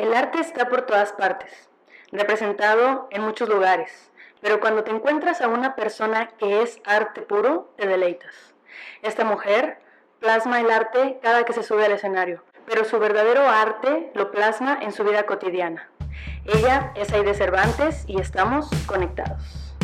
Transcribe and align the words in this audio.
El 0.00 0.14
arte 0.14 0.40
está 0.40 0.70
por 0.70 0.86
todas 0.86 1.12
partes, 1.12 1.68
representado 2.10 3.06
en 3.10 3.20
muchos 3.20 3.50
lugares, 3.50 4.10
pero 4.40 4.58
cuando 4.58 4.82
te 4.82 4.90
encuentras 4.90 5.42
a 5.42 5.48
una 5.48 5.76
persona 5.76 6.28
que 6.38 6.62
es 6.62 6.80
arte 6.86 7.20
puro, 7.20 7.74
te 7.76 7.86
deleitas. 7.86 8.34
Esta 9.02 9.24
mujer 9.24 9.78
plasma 10.18 10.58
el 10.58 10.70
arte 10.70 11.18
cada 11.22 11.44
que 11.44 11.52
se 11.52 11.62
sube 11.62 11.84
al 11.84 11.92
escenario, 11.92 12.42
pero 12.64 12.86
su 12.86 12.98
verdadero 12.98 13.46
arte 13.46 14.10
lo 14.14 14.30
plasma 14.30 14.78
en 14.80 14.92
su 14.92 15.04
vida 15.04 15.26
cotidiana. 15.26 15.90
Ella 16.46 16.92
es 16.94 17.12
Aide 17.12 17.34
Cervantes 17.34 18.04
y 18.06 18.18
estamos 18.22 18.70
conectados. 18.86 19.74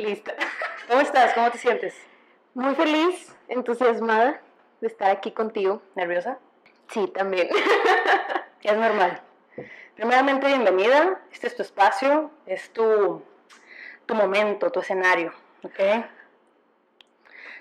¿Lista? 0.00 0.34
¿Cómo 0.88 1.00
estás? 1.00 1.34
¿Cómo 1.34 1.50
te 1.50 1.58
sientes? 1.58 1.94
Muy 2.54 2.74
feliz, 2.74 3.36
entusiasmada 3.48 4.40
de 4.80 4.86
estar 4.86 5.10
aquí 5.10 5.32
contigo. 5.32 5.82
¿Nerviosa? 5.94 6.38
Sí, 6.88 7.06
también. 7.08 7.48
Es 8.62 8.76
normal. 8.76 9.22
Primeramente, 9.94 10.46
bienvenida. 10.46 11.18
Este 11.32 11.46
es 11.46 11.56
tu 11.56 11.62
espacio, 11.62 12.30
es 12.44 12.70
tu, 12.74 13.22
tu 14.04 14.14
momento, 14.14 14.70
tu 14.70 14.80
escenario. 14.80 15.32
¿Ok? 15.62 15.78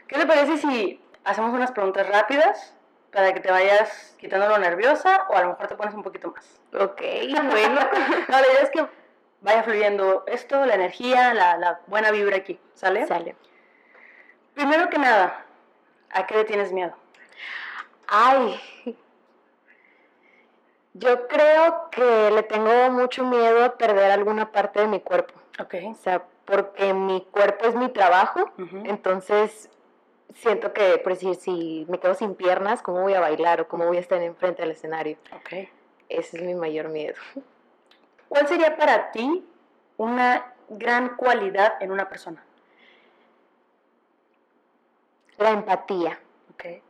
¿Qué 0.08 0.20
te 0.20 0.26
parece 0.26 0.58
si 0.58 1.02
hacemos 1.24 1.54
unas 1.54 1.72
preguntas 1.72 2.06
rápidas 2.10 2.76
para 3.14 3.34
que 3.34 3.40
te 3.40 3.50
vayas 3.50 4.14
quitando 4.20 4.50
lo 4.50 4.58
nerviosa 4.58 5.26
o 5.30 5.38
a 5.38 5.42
lo 5.42 5.50
mejor 5.50 5.68
te 5.68 5.76
pones 5.76 5.94
un 5.94 6.04
poquito 6.04 6.34
más? 6.36 6.60
ok, 6.74 7.02
bueno. 7.50 7.80
No, 8.28 8.40
la 8.42 8.48
idea 8.48 8.62
es 8.64 8.72
que 8.72 8.86
vaya 9.42 9.64
fluyendo 9.64 10.24
esto, 10.28 10.66
la 10.66 10.76
energía, 10.76 11.34
la, 11.34 11.58
la 11.58 11.80
buena 11.88 12.12
vibra 12.12 12.38
aquí. 12.38 12.60
¿Sale? 12.74 13.08
Sale. 13.08 13.36
Primero 14.54 14.90
que 14.90 14.98
nada, 14.98 15.46
¿a 16.12 16.28
qué 16.28 16.36
le 16.36 16.46
tienes 16.46 16.72
miedo? 16.72 16.94
Ay. 18.08 18.60
Yo 20.94 21.28
creo 21.28 21.90
que 21.92 22.32
le 22.32 22.44
tengo 22.44 22.92
mucho 22.92 23.24
miedo 23.24 23.64
a 23.64 23.78
perder 23.78 24.12
alguna 24.12 24.52
parte 24.52 24.82
de 24.82 24.88
mi 24.88 25.00
cuerpo. 25.00 25.34
Ok. 25.60 25.76
O 25.92 25.96
sea, 25.96 26.24
porque 26.46 26.94
mi 26.94 27.22
cuerpo 27.32 27.66
es 27.66 27.76
mi 27.76 27.90
trabajo, 27.90 28.52
entonces 28.86 29.70
siento 30.34 30.74
que, 30.74 30.98
por 30.98 31.14
decir, 31.14 31.36
si 31.36 31.86
me 31.90 32.00
quedo 32.00 32.16
sin 32.16 32.34
piernas, 32.34 32.82
¿cómo 32.82 33.02
voy 33.02 33.14
a 33.14 33.20
bailar 33.20 33.62
o 33.62 33.68
cómo 33.68 33.86
voy 33.86 33.98
a 33.98 34.00
estar 34.00 34.22
enfrente 34.22 34.64
del 34.64 34.72
escenario? 34.72 35.18
Ok. 35.36 35.70
Ese 36.10 36.38
es 36.38 36.44
mi 36.44 36.56
mayor 36.56 36.90
miedo. 36.90 37.16
¿Cuál 38.30 38.48
sería 38.48 38.78
para 38.78 39.12
ti 39.12 39.46
una 39.98 40.54
gran 40.70 41.18
cualidad 41.18 41.74
en 41.82 41.92
una 41.92 42.08
persona? 42.08 42.44
La 45.38 45.52
empatía. 45.52 46.20
Ok. 46.54 46.82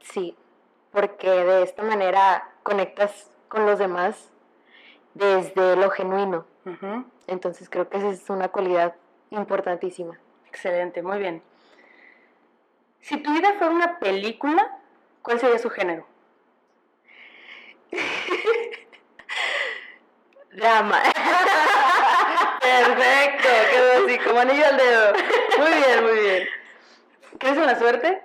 Sí, 0.00 0.36
porque 0.90 1.30
de 1.30 1.62
esta 1.62 1.82
manera 1.82 2.50
conectas 2.62 3.30
con 3.48 3.66
los 3.66 3.78
demás 3.78 4.30
desde 5.14 5.76
lo 5.76 5.90
genuino. 5.90 6.44
Entonces 7.26 7.68
creo 7.68 7.88
que 7.88 7.98
esa 7.98 8.10
es 8.10 8.28
una 8.28 8.48
cualidad 8.48 8.94
importantísima. 9.30 10.18
Excelente, 10.46 11.02
muy 11.02 11.18
bien. 11.18 11.42
Si 13.00 13.16
tu 13.18 13.32
vida 13.32 13.54
fuera 13.58 13.72
una 13.72 13.98
película, 13.98 14.78
¿cuál 15.22 15.38
sería 15.40 15.58
su 15.58 15.70
género? 15.70 16.06
Drama. 20.52 21.02
Perfecto, 22.60 23.48
quedó 23.70 24.04
así, 24.04 24.18
como 24.18 24.40
anillo 24.40 24.66
al 24.66 24.76
dedo. 24.76 25.12
Muy 25.58 25.72
bien, 25.72 26.04
muy 26.04 26.20
bien. 26.20 26.48
¿Crees 27.38 27.56
en 27.56 27.66
la 27.66 27.78
suerte? 27.78 28.22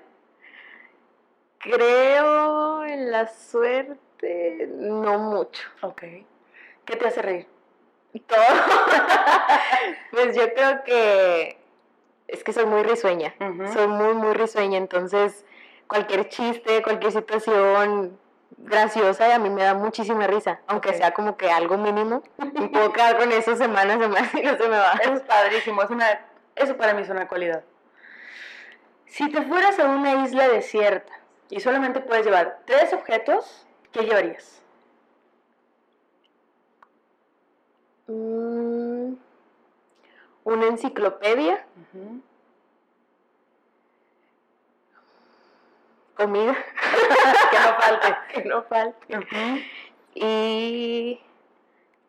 Creo 1.60 2.84
en 2.86 3.12
la 3.12 3.28
suerte, 3.28 4.70
no 4.74 5.18
mucho. 5.20 5.64
Ok. 5.82 6.04
¿Qué 6.86 6.96
te 6.96 7.08
hace 7.08 7.22
reír? 7.22 7.48
Todo. 8.28 8.40
pues 10.12 10.36
yo 10.36 10.54
creo 10.54 10.84
que 10.84 11.58
es 12.28 12.44
que 12.44 12.54
soy 12.54 12.66
muy 12.66 12.84
risueña. 12.84 13.36
Ujú. 13.40 13.74
Soy 13.74 13.88
muy, 13.88 14.14
muy 14.14 14.34
risueña. 14.34 14.78
Entonces, 14.78 15.46
cualquier 15.88 16.30
chiste, 16.30 16.82
cualquier 16.82 17.12
situación 17.12 18.18
graciosa, 18.58 19.34
a 19.36 19.40
mí 19.40 19.50
me 19.50 19.64
da 19.64 19.74
muchísima 19.74 20.28
risa. 20.28 20.60
Aunque 20.68 20.94
sea 20.94 21.14
como 21.14 21.38
que 21.38 21.52
algo 21.52 21.78
mínimo. 21.78 22.24
Y 22.40 22.68
puedo 22.68 22.92
quedar 22.92 23.18
con 23.18 23.32
eso 23.32 23.56
semanas, 23.56 24.00
semanas 24.00 24.34
y 24.34 24.42
no 24.42 24.58
se 24.58 24.68
me 24.68 24.78
va. 24.78 24.94
Eso 24.94 25.14
es 25.14 25.22
padrísimo, 25.22 25.82
es 25.82 25.90
una, 25.90 26.26
eso 26.56 26.78
para 26.78 26.94
mí 26.94 27.02
es 27.02 27.10
una 27.10 27.28
cualidad. 27.28 27.64
Si 29.06 29.30
te 29.32 29.42
fueras 29.44 29.80
a 29.80 29.86
una 29.86 30.26
isla 30.26 30.48
desierta 30.48 31.14
y 31.50 31.60
solamente 31.60 32.02
puedes 32.02 32.26
llevar 32.26 32.60
tres 32.66 32.92
objetos, 32.94 33.66
¿qué 33.92 34.02
llevarías? 34.02 34.62
Mm, 38.08 39.14
una 40.44 40.66
enciclopedia. 40.68 41.66
Comida. 46.16 46.56
Que 47.52 47.60
no 47.60 47.74
falte. 47.80 48.18
que 48.34 48.44
no 48.46 48.64
falte. 48.64 49.66
Y. 50.14 51.22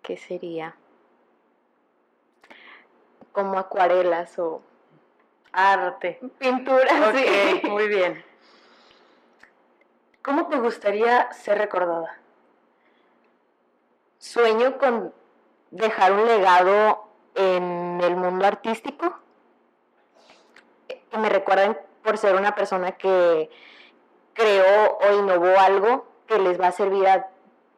¿Qué 0.03 0.17
sería? 0.17 0.75
Como 3.33 3.59
acuarelas 3.59 4.39
o 4.39 4.63
Arte. 5.53 6.21
pinturas. 6.39 6.93
Ok, 7.09 7.17
sí. 7.17 7.69
muy 7.69 7.89
bien. 7.89 8.25
¿Cómo 10.23 10.49
te 10.49 10.57
gustaría 10.59 11.33
ser 11.33 11.59
recordada? 11.59 12.19
Sueño 14.19 14.79
con 14.79 15.15
dejar 15.71 16.13
un 16.13 16.27
legado 16.27 17.09
en 17.35 18.01
el 18.03 18.17
mundo 18.17 18.45
artístico. 18.47 19.19
Que 20.89 21.19
me 21.19 21.29
recuerden 21.29 21.79
por 22.03 22.19
ser 22.19 22.35
una 22.35 22.55
persona 22.55 22.93
que 22.93 23.51
creó 24.37 24.99
o 24.99 25.13
innovó 25.19 25.59
algo 25.59 26.07
que 26.27 26.39
les 26.39 26.61
va 26.61 26.69
a 26.69 26.73
servir 26.73 27.07
a 27.09 27.29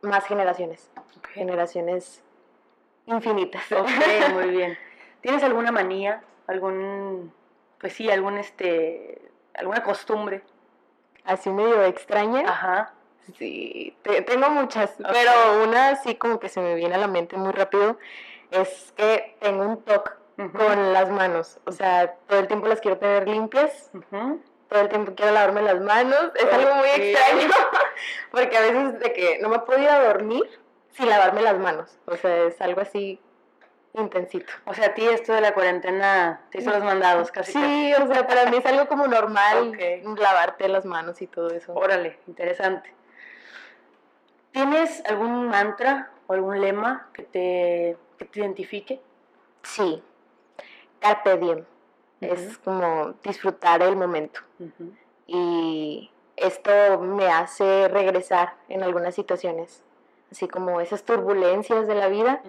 más 0.02 0.24
generaciones. 0.26 0.90
Generaciones 1.32 2.22
infinitas. 3.06 3.70
Ok, 3.72 3.88
muy 4.32 4.48
bien. 4.50 4.76
¿Tienes 5.20 5.42
alguna 5.42 5.72
manía? 5.72 6.22
¿Algún, 6.46 7.32
pues 7.78 7.92
sí, 7.94 8.10
algún 8.10 8.38
este, 8.38 9.20
alguna 9.54 9.82
costumbre? 9.82 10.42
Así 11.24 11.50
medio 11.50 11.82
extraña. 11.84 12.42
Ajá. 12.48 12.92
Sí, 13.36 13.94
te- 14.02 14.22
tengo 14.22 14.48
muchas, 14.48 14.94
pero 14.96 15.62
una 15.62 15.90
así 15.90 16.14
como 16.14 16.40
que 16.40 16.48
se 16.48 16.60
me 16.60 16.74
viene 16.74 16.94
a 16.94 16.98
la 16.98 17.08
mente 17.08 17.36
muy 17.36 17.52
rápido 17.52 17.98
es 18.50 18.92
que 18.96 19.36
tengo 19.40 19.64
un 19.64 19.82
toque 19.82 20.12
con 20.36 20.92
las 20.94 21.10
manos, 21.10 21.58
o 21.66 21.72
sea, 21.72 22.14
todo 22.26 22.38
el 22.38 22.46
tiempo 22.46 22.68
las 22.68 22.80
quiero 22.80 22.96
tener 22.96 23.28
limpias. 23.28 23.90
Todo 24.68 24.80
el 24.80 24.88
tiempo 24.88 25.14
quiero 25.14 25.32
lavarme 25.32 25.62
las 25.62 25.80
manos, 25.80 26.30
es 26.34 26.52
algo 26.52 26.74
muy 26.74 26.88
extraño, 26.88 27.48
porque 28.30 28.56
a 28.56 28.60
veces 28.60 29.00
de 29.00 29.12
que 29.12 29.38
no 29.40 29.48
me 29.48 29.60
puedo 29.60 29.80
ir 29.80 29.88
a 29.88 30.04
dormir 30.04 30.44
sin 30.90 31.08
lavarme 31.08 31.42
las 31.42 31.58
manos, 31.58 31.98
o 32.06 32.16
sea, 32.16 32.44
es 32.44 32.60
algo 32.60 32.80
así 32.80 33.20
intensito. 33.94 34.52
O 34.66 34.74
sea, 34.74 34.86
a 34.86 34.94
ti 34.94 35.06
esto 35.06 35.32
de 35.32 35.40
la 35.40 35.54
cuarentena 35.54 36.42
te 36.50 36.58
hizo 36.58 36.70
los 36.70 36.84
mandados 36.84 37.30
casi. 37.30 37.52
Sí, 37.52 37.92
o 37.94 38.06
sea, 38.06 38.26
para 38.26 38.46
mí 38.50 38.58
es 38.58 38.66
algo 38.66 38.86
como 38.86 39.06
normal 39.06 39.76
lavarte 40.18 40.68
las 40.68 40.84
manos 40.84 41.20
y 41.22 41.26
todo 41.26 41.50
eso. 41.50 41.74
Órale, 41.74 42.18
interesante. 42.26 42.94
¿Tienes 44.52 45.04
algún 45.06 45.48
mantra 45.48 46.10
o 46.26 46.32
algún 46.34 46.60
lema 46.60 47.08
que 47.12 47.22
te, 47.22 47.96
que 48.18 48.24
te 48.24 48.40
identifique? 48.40 49.00
Sí, 49.62 50.02
carpe 51.00 51.36
diem. 51.36 51.64
Es 52.20 52.58
como 52.58 53.14
disfrutar 53.22 53.82
el 53.82 53.96
momento. 53.96 54.40
Y 55.26 56.10
esto 56.36 56.98
me 57.00 57.28
hace 57.28 57.88
regresar 57.88 58.54
en 58.68 58.82
algunas 58.82 59.14
situaciones. 59.14 59.82
Así 60.30 60.48
como 60.48 60.80
esas 60.80 61.04
turbulencias 61.04 61.86
de 61.86 61.94
la 61.94 62.08
vida, 62.08 62.42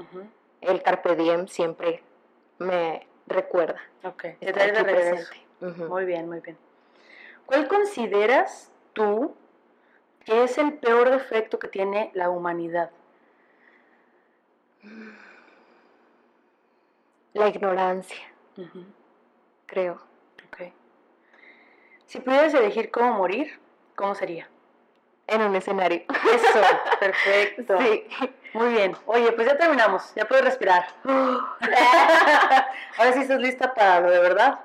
el 0.62 0.82
carpe 0.82 1.16
diem 1.16 1.48
siempre 1.48 2.04
me 2.58 3.08
recuerda. 3.28 3.82
Ok, 4.04 4.24
te 4.40 4.54
traes 4.54 4.74
de 4.74 4.84
regreso. 4.84 5.34
Muy 5.60 6.06
bien, 6.06 6.28
muy 6.28 6.40
bien. 6.40 6.58
¿Cuál 7.46 7.68
consideras 7.68 8.72
tú 8.94 9.36
que 10.26 10.44
es 10.44 10.58
el 10.58 10.74
peor 10.74 11.10
defecto 11.10 11.60
que 11.60 11.68
tiene 11.68 12.12
la 12.14 12.30
humanidad? 12.30 12.92
La 17.34 17.48
ignorancia. 17.48 18.22
Creo. 19.70 20.02
Ok. 20.48 20.72
Si 22.06 22.20
pudieras 22.20 22.54
elegir 22.54 22.92
cómo 22.92 23.14
morir, 23.14 23.60
¿cómo 23.96 24.16
sería? 24.16 24.50
en 25.30 25.42
un 25.42 25.56
escenario. 25.56 26.02
Eso, 26.34 26.62
perfecto. 27.00 27.78
Sí. 27.80 28.06
Muy 28.54 28.74
bien. 28.74 28.96
Oye, 29.06 29.32
pues 29.32 29.48
ya 29.48 29.58
terminamos, 29.58 30.14
ya 30.16 30.26
puedes 30.26 30.44
respirar. 30.44 30.88
Ahora 31.04 33.14
sí 33.14 33.20
estás 33.20 33.40
lista 33.40 33.74
para 33.74 34.02
lo 34.02 34.12
de 34.12 34.20
verdad. 34.20 34.60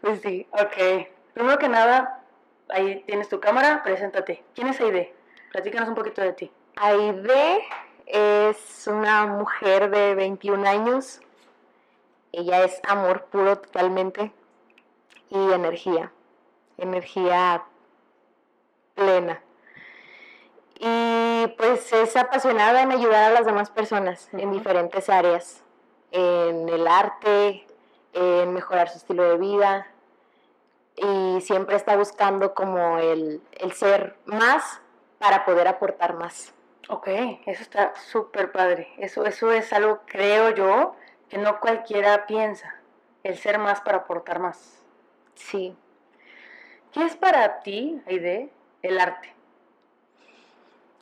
Pues 0.00 0.20
sí. 0.20 0.46
Ok. 0.52 1.08
Primero 1.32 1.58
que 1.58 1.68
nada, 1.68 2.22
ahí 2.68 3.02
tienes 3.06 3.28
tu 3.28 3.40
cámara, 3.40 3.82
preséntate. 3.82 4.44
¿Quién 4.54 4.68
es 4.68 4.80
Aide? 4.80 5.14
Platícanos 5.52 5.88
un 5.88 5.94
poquito 5.94 6.20
de 6.20 6.32
ti. 6.34 6.52
Aide 6.76 7.64
es 8.06 8.86
una 8.86 9.26
mujer 9.26 9.90
de 9.90 10.14
21 10.14 10.68
años. 10.68 11.20
Ella 12.32 12.64
es 12.64 12.80
amor 12.86 13.26
puro 13.26 13.58
totalmente 13.58 14.32
y 15.30 15.52
energía. 15.52 16.12
Energía 16.76 17.64
plena. 18.94 19.42
Y 20.78 21.46
pues 21.58 21.92
es 21.92 22.16
apasionada 22.16 22.82
en 22.82 22.92
ayudar 22.92 23.30
a 23.30 23.34
las 23.34 23.44
demás 23.44 23.70
personas 23.70 24.28
en 24.32 24.52
diferentes 24.52 25.10
áreas, 25.10 25.62
en 26.10 26.68
el 26.68 26.86
arte, 26.86 27.66
en 28.12 28.52
mejorar 28.54 28.88
su 28.88 28.98
estilo 28.98 29.24
de 29.24 29.36
vida 29.36 29.86
y 30.96 31.40
siempre 31.40 31.76
está 31.76 31.96
buscando 31.96 32.54
como 32.54 32.98
el, 32.98 33.42
el 33.52 33.72
ser 33.72 34.16
más 34.24 34.80
para 35.18 35.44
poder 35.44 35.68
aportar 35.68 36.14
más. 36.14 36.52
Ok, 36.88 37.08
eso 37.46 37.62
está 37.62 37.94
súper 37.94 38.50
padre. 38.50 38.88
Eso, 38.98 39.24
eso 39.24 39.52
es 39.52 39.72
algo, 39.72 40.00
creo 40.06 40.50
yo, 40.50 40.96
que 41.30 41.38
no 41.38 41.60
cualquiera 41.60 42.26
piensa. 42.26 42.74
El 43.22 43.38
ser 43.38 43.58
más 43.58 43.80
para 43.80 43.98
aportar 43.98 44.40
más. 44.40 44.82
Sí. 45.34 45.74
¿Qué 46.92 47.04
es 47.04 47.16
para 47.16 47.60
ti, 47.60 48.02
Aide, 48.06 48.50
el 48.82 48.98
arte? 48.98 49.32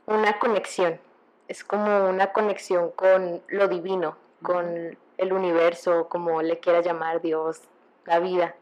Una 0.06 0.38
conexión. 0.38 1.00
Es 1.48 1.64
como 1.64 2.08
una 2.08 2.32
conexión 2.32 2.90
con 2.90 3.42
lo 3.48 3.68
divino, 3.68 4.16
con 4.42 4.98
el 5.16 5.32
universo, 5.32 6.08
como 6.08 6.42
le 6.42 6.60
quiera 6.60 6.82
llamar 6.82 7.22
Dios, 7.22 7.62
la 8.04 8.18
vida. 8.18 8.54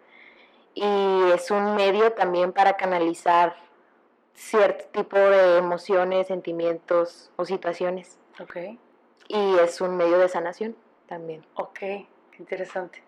Y 0.74 1.30
es 1.32 1.50
un 1.50 1.74
medio 1.74 2.12
también 2.12 2.52
para 2.52 2.76
canalizar 2.76 3.56
cierto 4.34 4.84
tipo 4.92 5.18
de 5.18 5.58
emociones, 5.58 6.28
sentimientos 6.28 7.32
o 7.36 7.44
situaciones. 7.44 8.18
Ok. 8.38 8.56
Y 9.28 9.58
es 9.58 9.80
un 9.80 9.96
medio 9.96 10.18
de 10.18 10.28
sanación 10.28 10.76
también. 11.06 11.44
Ok, 11.54 11.80
interesante. 12.38 13.02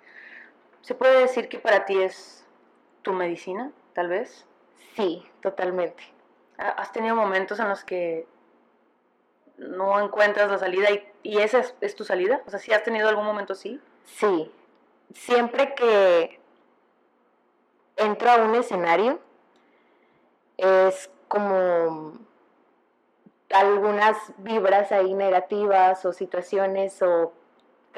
¿Se 0.82 0.94
puede 0.94 1.20
decir 1.20 1.48
que 1.48 1.58
para 1.58 1.84
ti 1.84 2.00
es 2.00 2.46
tu 3.02 3.12
medicina, 3.12 3.72
tal 3.94 4.08
vez? 4.08 4.46
Sí, 4.96 5.26
totalmente. 5.42 6.02
¿Has 6.56 6.92
tenido 6.92 7.14
momentos 7.14 7.60
en 7.60 7.68
los 7.68 7.84
que 7.84 8.26
no 9.58 10.00
encuentras 10.00 10.50
la 10.50 10.58
salida 10.58 10.90
y, 10.90 11.06
y 11.22 11.38
esa 11.38 11.58
es, 11.58 11.74
es, 11.80 11.94
tu 11.94 12.04
salida? 12.04 12.42
O 12.46 12.50
sea, 12.50 12.58
¿sí 12.58 12.72
has 12.72 12.82
tenido 12.82 13.08
algún 13.08 13.24
momento 13.24 13.52
así? 13.52 13.80
Sí. 14.04 14.52
Siempre 15.14 15.74
que 15.74 16.40
entro 17.96 18.30
a 18.30 18.36
un 18.36 18.54
escenario, 18.54 19.20
es 20.56 21.10
como 21.28 22.18
algunas 23.50 24.16
vibras 24.38 24.92
ahí 24.92 25.14
negativas 25.14 26.04
o 26.04 26.12
situaciones 26.12 27.00
o 27.02 27.32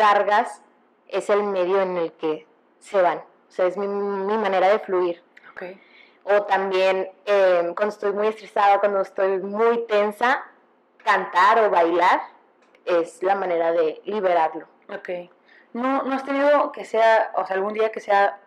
cargas, 0.00 0.62
es 1.08 1.28
el 1.28 1.42
medio 1.42 1.82
en 1.82 1.98
el 1.98 2.12
que 2.12 2.46
se 2.78 3.02
van. 3.02 3.18
O 3.18 3.52
sea, 3.52 3.66
es 3.66 3.76
mi, 3.76 3.86
manera 3.86 4.68
de 4.68 4.78
fluir. 4.78 5.22
Okay. 5.52 5.78
O 6.24 6.42
también 6.44 7.10
em, 7.26 7.74
cuando 7.74 7.92
estoy 7.92 8.12
muy 8.12 8.28
estresada, 8.28 8.80
cuando 8.80 9.02
estoy 9.02 9.38
muy 9.38 9.84
tensa, 9.86 10.46
cantar 11.04 11.58
o 11.58 11.70
bailar 11.70 12.22
es 12.86 13.22
la 13.22 13.34
manera 13.34 13.72
de 13.72 14.00
liberarlo. 14.06 14.66
Ok. 14.88 15.10
¿No, 15.74 16.02
¿No 16.02 16.14
has 16.14 16.24
tenido 16.24 16.72
que 16.72 16.86
sea, 16.86 17.32
o 17.34 17.44
sea, 17.46 17.56
algún 17.56 17.74
día 17.74 17.92
que 17.92 18.00
sea 18.00 18.40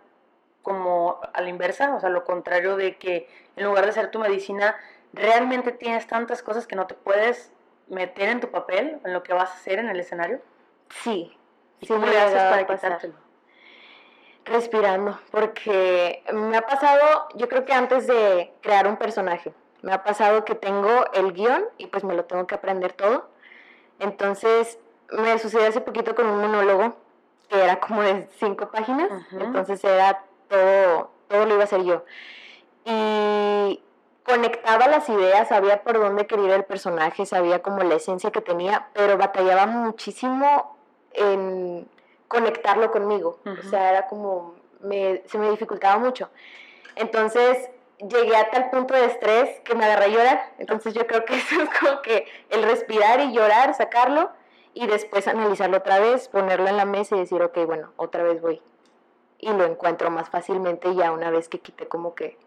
como 0.64 1.20
a 1.34 1.42
la 1.42 1.50
inversa, 1.50 1.94
o 1.96 2.00
sea, 2.00 2.10
lo 2.10 2.24
contrario 2.24 2.78
de 2.78 2.98
que 2.98 3.30
en 3.56 3.66
lugar 3.66 3.86
de 3.86 3.92
ser 3.92 4.10
tu 4.10 4.18
medicina, 4.20 4.76
realmente 5.14 5.72
tienes 5.72 6.08
tantas 6.08 6.42
cosas 6.42 6.66
que 6.66 6.76
no 6.76 6.88
te 6.88 6.96
puedes 6.96 7.52
meter 7.90 8.30
en 8.30 8.40
tu 8.40 8.50
papel, 8.50 9.00
en 9.04 9.14
lo 9.14 9.22
que 9.22 9.34
vas 9.34 9.52
a 9.52 9.54
hacer 9.54 9.78
en 9.78 9.90
el 9.90 10.00
escenario? 10.00 10.42
Sí. 10.90 11.38
¿Y 11.84 11.88
cómo 11.88 12.06
le 12.06 12.18
haces 12.18 12.42
para 12.42 12.66
quitártelo? 12.66 13.14
Respirando, 14.46 15.20
porque 15.32 16.24
me 16.34 16.58
ha 16.58 16.62
pasado, 16.62 17.28
yo 17.36 17.48
creo 17.48 17.66
que 17.66 17.74
antes 17.74 18.08
de 18.08 18.54
crear 18.62 18.88
un 18.88 18.98
personaje, 18.98 19.54
me 19.82 19.94
ha 19.94 20.04
pasado 20.04 20.46
que 20.46 20.56
tengo 20.56 21.12
el 21.14 21.34
guion 21.34 21.66
y 21.78 21.88
pues 21.88 22.04
me 22.04 22.14
lo 22.14 22.26
tengo 22.26 22.48
que 22.48 22.56
aprender 22.56 22.94
todo. 22.94 23.28
Entonces, 24.00 24.80
me 25.12 25.38
sucedió 25.40 25.68
hace 25.68 25.82
poquito 25.82 26.16
con 26.16 26.26
un 26.26 26.40
monólogo 26.40 26.96
que 27.50 27.62
era 27.62 27.80
como 27.80 28.02
de 28.02 28.28
cinco 28.40 28.70
páginas, 28.72 29.10
entonces 29.32 29.84
era 29.84 30.24
todo, 30.48 31.12
todo 31.28 31.46
lo 31.46 31.54
iba 31.54 31.62
a 31.62 31.66
hacer 31.66 31.84
yo. 31.84 32.04
Y 32.86 33.82
conectaba 34.26 34.88
las 34.88 35.08
ideas, 35.10 35.50
sabía 35.50 35.84
por 35.84 36.00
dónde 36.00 36.28
quería 36.28 36.48
ir 36.48 36.52
el 36.54 36.64
personaje, 36.64 37.26
sabía 37.26 37.62
como 37.62 37.84
la 37.84 37.96
esencia 37.96 38.32
que 38.32 38.42
tenía, 38.42 38.88
pero 38.94 39.18
batallaba 39.18 39.66
muchísimo 39.66 40.78
en 41.14 41.88
conectarlo 42.28 42.92
conmigo. 42.92 43.40
O 43.46 43.70
sea, 43.70 43.92
era 43.92 44.08
como, 44.08 44.56
se 44.82 45.38
me 45.38 45.50
dificultaba 45.52 45.98
mucho. 45.98 46.30
Entonces 46.96 47.70
llegué 48.00 48.36
a 48.36 48.50
tal 48.50 48.70
punto 48.70 48.94
de 48.94 49.06
estrés 49.06 49.60
que 49.62 49.76
me 49.76 49.86
agarré 49.86 50.06
a 50.06 50.10
llorar. 50.10 50.54
Entonces 50.58 50.94
yo 50.94 51.08
creo 51.08 51.26
que 51.26 51.36
eso 51.38 51.62
es 51.62 51.70
como 51.80 52.02
que 52.02 52.28
el 52.50 52.64
respirar 52.64 53.20
y 53.22 53.34
llorar, 53.34 53.74
sacarlo 53.74 54.32
y 54.74 54.88
después 54.88 55.28
analizarlo 55.28 55.78
otra 55.78 56.00
vez, 56.00 56.28
ponerlo 56.28 56.68
en 56.68 56.78
la 56.78 56.86
mesa 56.86 57.16
y 57.16 57.20
decir, 57.20 57.42
ok, 57.42 57.66
bueno, 57.66 57.92
otra 57.98 58.24
vez 58.24 58.42
voy 58.42 58.62
y 59.44 59.52
lo 59.52 59.66
encuentro 59.66 60.10
más 60.10 60.30
fácilmente 60.30 60.96
ya 60.96 61.12
una 61.12 61.30
vez 61.30 61.50
que 61.50 61.60
quite 61.60 61.88
como 61.88 62.16
que 62.16 62.38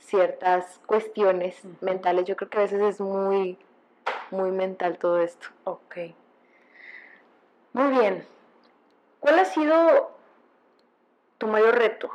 ciertas 0.00 0.80
cuestiones 0.84 1.62
mentales. 1.80 2.24
Yo 2.24 2.34
creo 2.34 2.50
que 2.50 2.58
a 2.58 2.62
veces 2.62 2.82
es 2.82 3.00
muy, 3.00 3.56
muy 4.32 4.50
mental 4.50 4.98
todo 4.98 5.20
esto. 5.20 5.46
Ok. 5.62 5.96
Muy 7.74 7.90
bien. 7.98 8.24
¿Cuál 9.18 9.40
ha 9.40 9.44
sido 9.44 10.12
tu 11.38 11.48
mayor 11.48 11.76
reto 11.76 12.08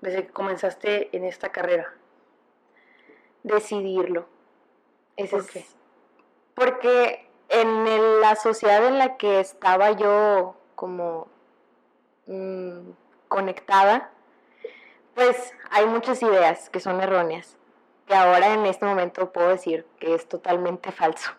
desde 0.00 0.26
que 0.26 0.32
comenzaste 0.32 1.14
en 1.14 1.24
esta 1.24 1.52
carrera? 1.52 1.92
Decidirlo. 3.42 4.26
Ese 5.18 5.36
¿Por 5.36 5.46
qué? 5.46 5.66
Porque 6.54 7.28
en 7.50 8.20
la 8.22 8.36
sociedad 8.36 8.86
en 8.86 8.96
la 8.96 9.18
que 9.18 9.38
estaba 9.40 9.90
yo 9.90 10.56
como 10.76 11.28
mm, 12.26 12.92
conectada, 13.28 14.10
pues 15.14 15.52
hay 15.70 15.84
muchas 15.84 16.22
ideas 16.22 16.70
que 16.70 16.80
son 16.80 17.02
erróneas, 17.02 17.58
que 18.06 18.14
ahora 18.14 18.54
en 18.54 18.64
este 18.64 18.86
momento 18.86 19.30
puedo 19.30 19.50
decir 19.50 19.84
que 20.00 20.14
es 20.14 20.26
totalmente 20.26 20.90
falso. 20.90 21.32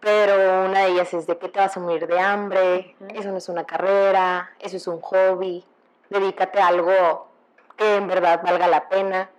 Pero 0.00 0.66
una 0.66 0.80
de 0.80 0.88
ellas 0.88 1.12
es 1.14 1.26
de 1.26 1.38
que 1.38 1.48
te 1.48 1.58
vas 1.58 1.76
a 1.76 1.80
morir 1.80 2.06
de 2.06 2.18
hambre, 2.20 2.94
eso 3.14 3.30
no 3.30 3.38
es 3.38 3.48
una 3.48 3.64
carrera, 3.64 4.50
eso 4.60 4.76
es 4.76 4.86
un 4.86 5.00
hobby, 5.00 5.64
dedícate 6.10 6.60
a 6.60 6.68
algo 6.68 7.28
que 7.76 7.96
en 7.96 8.06
verdad 8.06 8.40
valga 8.42 8.68
la 8.68 8.88
pena. 8.88 9.30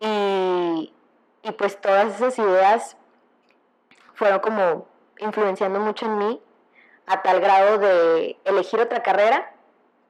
Y, 0.00 0.92
y 1.42 1.52
pues 1.52 1.80
todas 1.80 2.14
esas 2.14 2.38
ideas 2.38 2.96
fueron 4.14 4.40
como 4.40 4.86
influenciando 5.18 5.80
mucho 5.80 6.06
en 6.06 6.18
mí 6.18 6.42
a 7.06 7.22
tal 7.22 7.40
grado 7.40 7.78
de 7.78 8.36
elegir 8.44 8.80
otra 8.80 9.02
carrera 9.02 9.52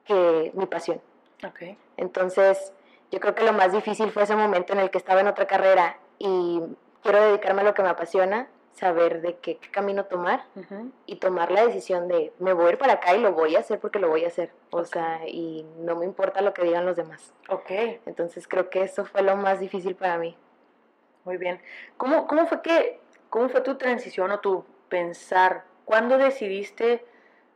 que 0.05 0.51
mi 0.55 0.65
pasión. 0.65 1.01
Okay. 1.47 1.77
Entonces, 1.97 2.73
yo 3.11 3.19
creo 3.19 3.35
que 3.35 3.43
lo 3.43 3.53
más 3.53 3.71
difícil 3.71 4.11
fue 4.11 4.23
ese 4.23 4.35
momento 4.35 4.73
en 4.73 4.79
el 4.79 4.89
que 4.89 4.97
estaba 4.97 5.21
en 5.21 5.27
otra 5.27 5.47
carrera 5.47 5.97
y 6.17 6.61
quiero 7.01 7.21
dedicarme 7.21 7.61
a 7.61 7.65
lo 7.65 7.73
que 7.73 7.83
me 7.83 7.89
apasiona, 7.89 8.47
saber 8.79 9.21
de 9.21 9.35
qué, 9.37 9.57
camino 9.71 10.05
tomar 10.05 10.45
y 11.05 11.17
tomar 11.17 11.51
la 11.51 11.65
decisión 11.65 12.07
de 12.07 12.31
me 12.39 12.53
voy 12.53 12.67
a 12.67 12.69
ir 12.71 12.77
para 12.77 12.93
acá 12.93 13.13
y 13.13 13.19
lo 13.19 13.33
voy 13.33 13.55
a 13.55 13.59
hacer 13.59 13.79
porque 13.79 13.99
lo 13.99 14.07
voy 14.07 14.23
a 14.23 14.27
hacer. 14.27 14.51
O 14.71 14.85
sea, 14.85 15.27
y 15.27 15.65
no 15.79 15.97
me 15.97 16.05
importa 16.05 16.41
lo 16.41 16.53
que 16.53 16.63
digan 16.63 16.85
los 16.85 16.95
demás. 16.95 17.33
Ok. 17.49 17.69
Entonces 18.05 18.47
creo 18.47 18.69
que 18.69 18.83
eso 18.83 19.05
fue 19.05 19.21
lo 19.21 19.35
más 19.35 19.59
difícil 19.59 19.95
para 19.95 20.17
mí. 20.17 20.37
Muy 21.25 21.37
bien. 21.37 21.61
¿Cómo, 21.97 22.25
cómo 22.25 22.47
fue 22.47 22.61
que, 22.61 22.99
cómo 23.29 23.49
fue 23.49 23.61
tu 23.61 23.75
transición 23.75 24.31
o 24.31 24.39
tu 24.39 24.63
pensar? 24.87 25.65
¿Cuándo 25.83 26.17
decidiste, 26.17 27.05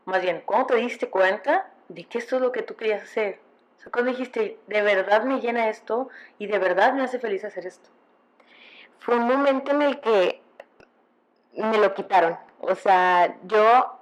más 0.05 0.21
bien, 0.21 0.41
cuándo 0.45 0.67
te 0.67 0.75
diste 0.75 1.09
cuenta 1.09 1.71
de 1.87 2.03
que 2.03 2.17
esto 2.17 2.35
es 2.35 2.41
lo 2.41 2.51
que 2.51 2.63
tú 2.63 2.75
querías 2.75 3.03
hacer? 3.03 3.39
O 3.77 3.81
sea, 3.81 3.91
cuando 3.91 4.11
dijiste, 4.11 4.59
de 4.67 4.81
verdad 4.81 5.23
me 5.23 5.39
llena 5.39 5.69
esto 5.69 6.09
y 6.37 6.47
de 6.47 6.59
verdad 6.59 6.93
me 6.93 7.03
hace 7.03 7.19
feliz 7.19 7.45
hacer 7.45 7.65
esto. 7.65 7.89
Fue 8.99 9.15
un 9.15 9.27
momento 9.27 9.71
en 9.71 9.81
el 9.81 9.99
que 10.01 10.42
me 11.55 11.77
lo 11.77 11.93
quitaron. 11.93 12.37
O 12.59 12.75
sea, 12.75 13.35
yo 13.43 13.99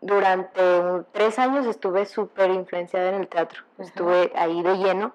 durante 0.00 0.60
tres 1.12 1.38
años 1.38 1.66
estuve 1.66 2.06
súper 2.06 2.50
influenciada 2.50 3.10
en 3.10 3.16
el 3.16 3.28
teatro. 3.28 3.62
Estuve 3.78 4.32
ahí 4.34 4.62
de 4.62 4.76
lleno. 4.76 5.12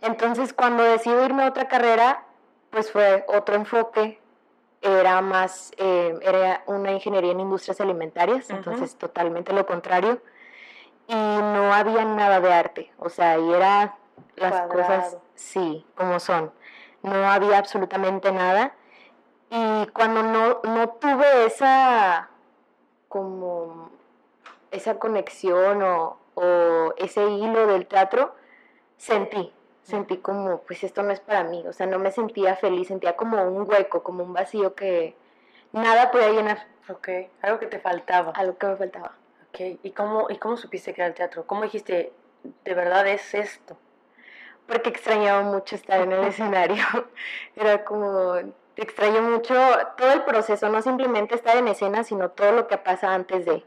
Entonces, 0.00 0.52
cuando 0.52 0.82
decido 0.82 1.24
irme 1.24 1.44
a 1.44 1.48
otra 1.48 1.68
carrera, 1.68 2.24
pues 2.70 2.90
fue 2.90 3.24
otro 3.28 3.54
enfoque, 3.54 4.20
era 4.82 5.22
más, 5.22 5.72
eh, 5.78 6.18
era 6.20 6.62
una 6.66 6.92
ingeniería 6.92 7.32
en 7.32 7.40
industrias 7.40 7.80
alimentarias, 7.80 8.50
entonces 8.50 8.96
totalmente 8.96 9.52
lo 9.54 9.64
contrario, 9.64 10.20
y 11.06 11.14
no 11.14 11.72
había 11.72 12.04
nada 12.04 12.40
de 12.40 12.52
arte, 12.52 12.92
o 12.98 13.08
sea, 13.08 13.38
y 13.38 13.52
era 13.52 13.96
las 14.36 14.60
cosas, 14.66 15.16
sí, 15.34 15.86
como 15.94 16.20
son, 16.20 16.52
no 17.02 17.30
había 17.30 17.56
absolutamente 17.56 18.30
nada, 18.30 18.74
y 19.50 19.86
cuando 19.88 20.22
no, 20.22 20.60
no 20.64 20.88
tuve 20.90 21.46
esa, 21.46 22.28
como, 23.08 23.90
esa 24.70 24.98
conexión 24.98 25.82
o, 25.82 26.18
o 26.34 26.94
ese 26.96 27.26
hilo 27.28 27.66
del 27.66 27.86
teatro, 27.86 28.34
sentí, 28.96 29.52
sentí 29.82 30.18
como, 30.18 30.58
pues 30.62 30.84
esto 30.84 31.02
no 31.02 31.12
es 31.12 31.20
para 31.20 31.44
mí, 31.44 31.64
o 31.66 31.72
sea, 31.72 31.86
no 31.86 31.98
me 31.98 32.10
sentía 32.10 32.56
feliz, 32.56 32.88
sentía 32.88 33.16
como 33.16 33.42
un 33.44 33.68
hueco, 33.68 34.02
como 34.02 34.24
un 34.24 34.32
vacío 34.32 34.74
que 34.74 35.14
nada 35.72 36.10
podía 36.10 36.30
llenar. 36.30 36.66
Ok, 36.88 37.08
algo 37.40 37.58
que 37.58 37.66
te 37.66 37.78
faltaba. 37.78 38.32
Algo 38.34 38.58
que 38.58 38.66
me 38.66 38.76
faltaba. 38.76 39.12
Ok, 39.48 39.78
¿y 39.82 39.90
cómo, 39.92 40.26
y 40.28 40.36
cómo 40.36 40.56
supiste 40.56 40.92
que 40.92 41.00
era 41.00 41.08
el 41.08 41.14
teatro? 41.14 41.46
¿Cómo 41.46 41.62
dijiste, 41.62 42.12
de 42.64 42.74
verdad 42.74 43.06
es 43.06 43.34
esto? 43.34 43.76
Porque 44.66 44.90
extrañaba 44.90 45.42
mucho 45.42 45.76
estar 45.76 46.00
en 46.00 46.12
el 46.12 46.24
escenario. 46.28 46.84
Era 47.56 47.84
como, 47.84 48.34
extraño 48.76 49.22
mucho 49.22 49.54
todo 49.96 50.12
el 50.12 50.22
proceso, 50.24 50.68
no 50.68 50.82
simplemente 50.82 51.34
estar 51.34 51.56
en 51.56 51.68
escena, 51.68 52.04
sino 52.04 52.30
todo 52.30 52.52
lo 52.52 52.66
que 52.66 52.78
pasa 52.78 53.14
antes 53.14 53.44
de. 53.44 53.64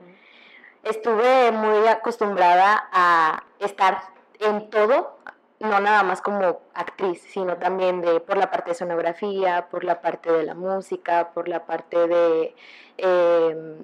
Estuve 0.84 1.52
muy 1.52 1.88
acostumbrada 1.88 2.88
a 2.92 3.44
estar 3.60 4.02
en 4.40 4.70
todo, 4.70 5.18
no 5.60 5.80
nada 5.80 6.04
más 6.04 6.22
como 6.22 6.62
actriz, 6.74 7.22
sino 7.30 7.58
también 7.58 8.02
de, 8.02 8.20
por 8.20 8.38
la 8.38 8.52
parte 8.52 8.72
de 8.72 8.76
sonografía, 8.76 9.68
por 9.70 9.84
la 9.84 10.02
parte 10.02 10.32
de 10.32 10.44
la 10.44 10.54
música, 10.54 11.32
por 11.34 11.48
la 11.48 11.66
parte 11.66 12.08
de, 12.08 12.56
em, 12.98 13.84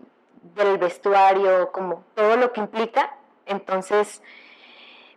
del 0.56 0.77
vestuario, 0.77 1.72
como 1.72 2.03
todo 2.15 2.38
lo 2.38 2.53
que 2.53 2.62
implica. 2.62 3.15
Entonces, 3.46 4.22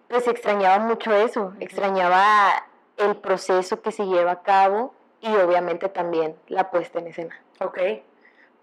pues 0.09 0.27
extrañaba 0.29 0.79
mucho 0.79 1.13
eso, 1.13 1.53
extrañaba 1.61 2.65
el 2.97 3.17
proceso 3.17 3.83
que 3.83 3.93
se 3.93 4.07
lleva 4.07 4.33
a 4.33 4.43
cabo 4.43 4.95
y 5.21 5.35
obviamente 5.37 5.89
también 5.89 6.37
la 6.49 6.71
puesta 6.71 6.99
en 6.99 7.09
escena. 7.09 7.41
Ok, 7.61 7.79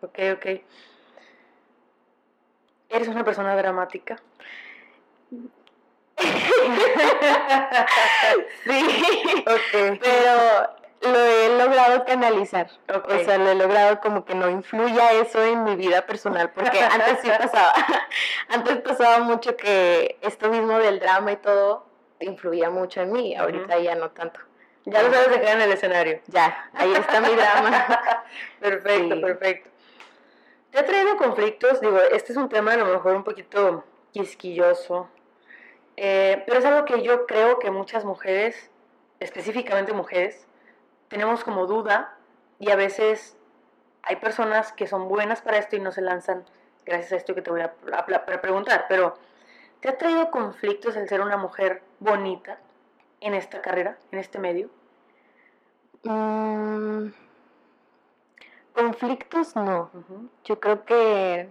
ok, 0.01 0.19
ok. 0.35 0.45
¿Eres 2.89 3.07
una 3.07 3.23
persona 3.23 3.55
dramática? 3.55 4.21
sí, 8.63 9.45
okay. 9.45 9.99
pero 9.99 10.69
lo 11.01 11.19
he 11.19 11.57
logrado 11.57 12.05
canalizar. 12.05 12.69
O 12.87 13.19
sea, 13.25 13.37
lo 13.37 13.49
he 13.49 13.55
logrado 13.55 13.99
como 13.99 14.25
que 14.25 14.35
no 14.35 14.49
influya 14.49 15.11
eso 15.13 15.43
en 15.43 15.63
mi 15.63 15.75
vida 15.75 16.05
personal, 16.05 16.51
porque 16.51 16.79
antes 16.79 17.19
sí 17.21 17.29
pasaba. 17.29 17.73
antes 18.49 18.77
pasaba 18.77 19.19
mucho 19.19 19.57
que 19.57 20.17
esto 20.21 20.49
mismo 20.49 20.77
del 20.79 20.99
drama 20.99 21.31
y 21.31 21.37
todo 21.37 21.85
influía 22.19 22.69
mucho 22.69 23.01
en 23.01 23.11
mí, 23.11 23.35
ahorita 23.35 23.79
ya 23.79 23.95
no 23.95 24.11
tanto. 24.11 24.39
Ya 24.85 25.01
lo 25.01 25.13
sabes 25.13 25.29
dejar 25.29 25.55
en 25.55 25.61
el 25.61 25.71
escenario. 25.71 26.19
Ya, 26.27 26.69
ahí 26.73 26.91
está 26.93 27.21
mi 27.21 27.33
drama. 27.35 28.25
perfecto, 28.59 29.21
perfecto. 29.21 29.69
¿Te 30.71 30.79
ha 30.79 30.85
traído 30.85 31.15
conflictos? 31.17 31.79
Digo, 31.79 31.99
este 32.11 32.33
es 32.33 32.37
un 32.37 32.49
tema 32.49 32.73
a 32.73 32.77
lo 32.77 32.85
mejor 32.85 33.15
un 33.15 33.23
poquito 33.23 33.83
quisquilloso, 34.11 35.07
eh, 35.97 36.43
pero 36.45 36.59
es 36.59 36.65
algo 36.65 36.85
que 36.85 37.01
yo 37.01 37.25
creo 37.25 37.59
que 37.59 37.71
muchas 37.71 38.05
mujeres, 38.05 38.69
específicamente 39.19 39.93
mujeres, 39.93 40.47
tenemos 41.07 41.43
como 41.43 41.67
duda 41.67 42.17
y 42.59 42.71
a 42.71 42.75
veces 42.75 43.37
hay 44.01 44.17
personas 44.17 44.73
que 44.73 44.87
son 44.87 45.07
buenas 45.07 45.41
para 45.41 45.57
esto 45.57 45.75
y 45.75 45.79
no 45.79 45.91
se 45.91 46.01
lanzan 46.01 46.43
gracias 46.85 47.13
a 47.13 47.15
esto 47.17 47.35
que 47.35 47.41
te 47.41 47.51
voy 47.51 47.61
a, 47.61 47.73
preguntar. 48.41 48.85
Pero, 48.89 49.15
¿te 49.79 49.89
ha 49.89 49.97
traído 49.97 50.29
conflictos 50.31 50.95
el 50.95 51.07
ser 51.07 51.21
una 51.21 51.37
mujer 51.37 51.81
bonita 51.99 52.57
en 53.23 53.33
esta 53.33 53.61
carrera, 53.61 53.97
en 54.11 54.19
este 54.19 54.37
medio? 54.37 54.69
Mm, 56.03 57.07
conflictos 58.73 59.55
no. 59.55 59.89
Yo 60.43 60.59
creo 60.59 60.83
que 60.85 61.49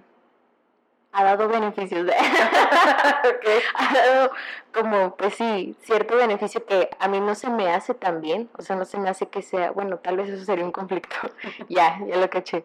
ha 1.12 1.24
dado 1.24 1.48
beneficios 1.48 2.06
de 2.06 2.12
ha 3.74 3.94
dado 3.94 4.30
como 4.72 5.16
pues 5.16 5.34
sí 5.34 5.76
cierto 5.82 6.16
beneficio 6.16 6.64
que 6.64 6.90
a 6.98 7.08
mí 7.08 7.20
no 7.20 7.34
se 7.34 7.50
me 7.50 7.70
hace 7.70 7.94
tan 7.94 8.20
bien 8.22 8.48
o 8.56 8.62
sea 8.62 8.76
no 8.76 8.86
se 8.86 8.98
me 8.98 9.10
hace 9.10 9.28
que 9.28 9.42
sea 9.42 9.70
bueno 9.72 9.98
tal 9.98 10.16
vez 10.16 10.30
eso 10.30 10.44
sería 10.44 10.64
un 10.64 10.72
conflicto 10.72 11.14
ya 11.68 12.00
ya 12.06 12.16
lo 12.16 12.30
caché 12.30 12.64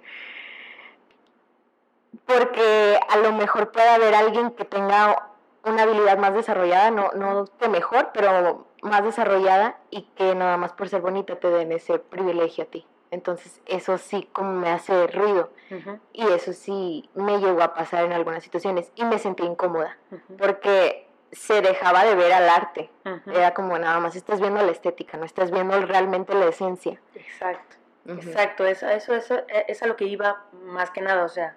porque 2.25 2.99
a 3.09 3.17
lo 3.17 3.33
mejor 3.33 3.71
puede 3.71 3.89
haber 3.89 4.15
alguien 4.15 4.51
que 4.51 4.63
tenga 4.65 5.29
una 5.67 5.83
habilidad 5.83 6.17
más 6.17 6.33
desarrollada 6.33 6.91
no 6.91 7.11
no 7.13 7.45
que 7.59 7.69
mejor 7.69 8.11
pero 8.13 8.67
más 8.81 9.03
desarrollada 9.03 9.77
y 9.89 10.03
que 10.15 10.35
nada 10.35 10.57
más 10.57 10.73
por 10.73 10.89
ser 10.89 11.01
bonita 11.01 11.35
te 11.35 11.49
den 11.49 11.71
ese 11.71 11.99
privilegio 11.99 12.63
a 12.63 12.67
ti. 12.67 12.85
Entonces 13.11 13.61
eso 13.65 13.97
sí 13.97 14.27
como 14.33 14.53
me 14.53 14.69
hace 14.69 15.07
ruido. 15.07 15.51
Y 16.13 16.25
eso 16.27 16.53
sí 16.53 17.09
me 17.13 17.39
llegó 17.39 17.61
a 17.61 17.73
pasar 17.73 18.05
en 18.05 18.13
algunas 18.13 18.43
situaciones 18.43 18.91
y 18.95 19.03
me 19.03 19.19
sentí 19.19 19.43
incómoda 19.43 19.97
porque 20.37 21.07
se 21.31 21.61
dejaba 21.61 22.05
de 22.05 22.15
ver 22.15 22.31
al 22.33 22.49
arte. 22.49 22.89
Era 23.25 23.53
como 23.53 23.77
nada 23.77 23.99
más 23.99 24.15
estás 24.15 24.39
viendo 24.39 24.61
la 24.63 24.71
estética, 24.71 25.17
no 25.17 25.25
estás 25.25 25.51
viendo 25.51 25.79
realmente 25.81 26.33
la 26.33 26.47
esencia. 26.47 26.99
Exacto, 27.15 27.75
exacto, 28.07 28.65
eso, 28.65 28.87
eso, 28.87 29.13
eso 29.13 29.35
e, 29.47 29.65
es 29.67 29.83
a 29.83 29.87
lo 29.87 29.95
que 29.95 30.05
iba 30.05 30.45
más 30.65 30.91
que 30.91 31.01
nada, 31.01 31.25
o 31.25 31.29
sea, 31.29 31.55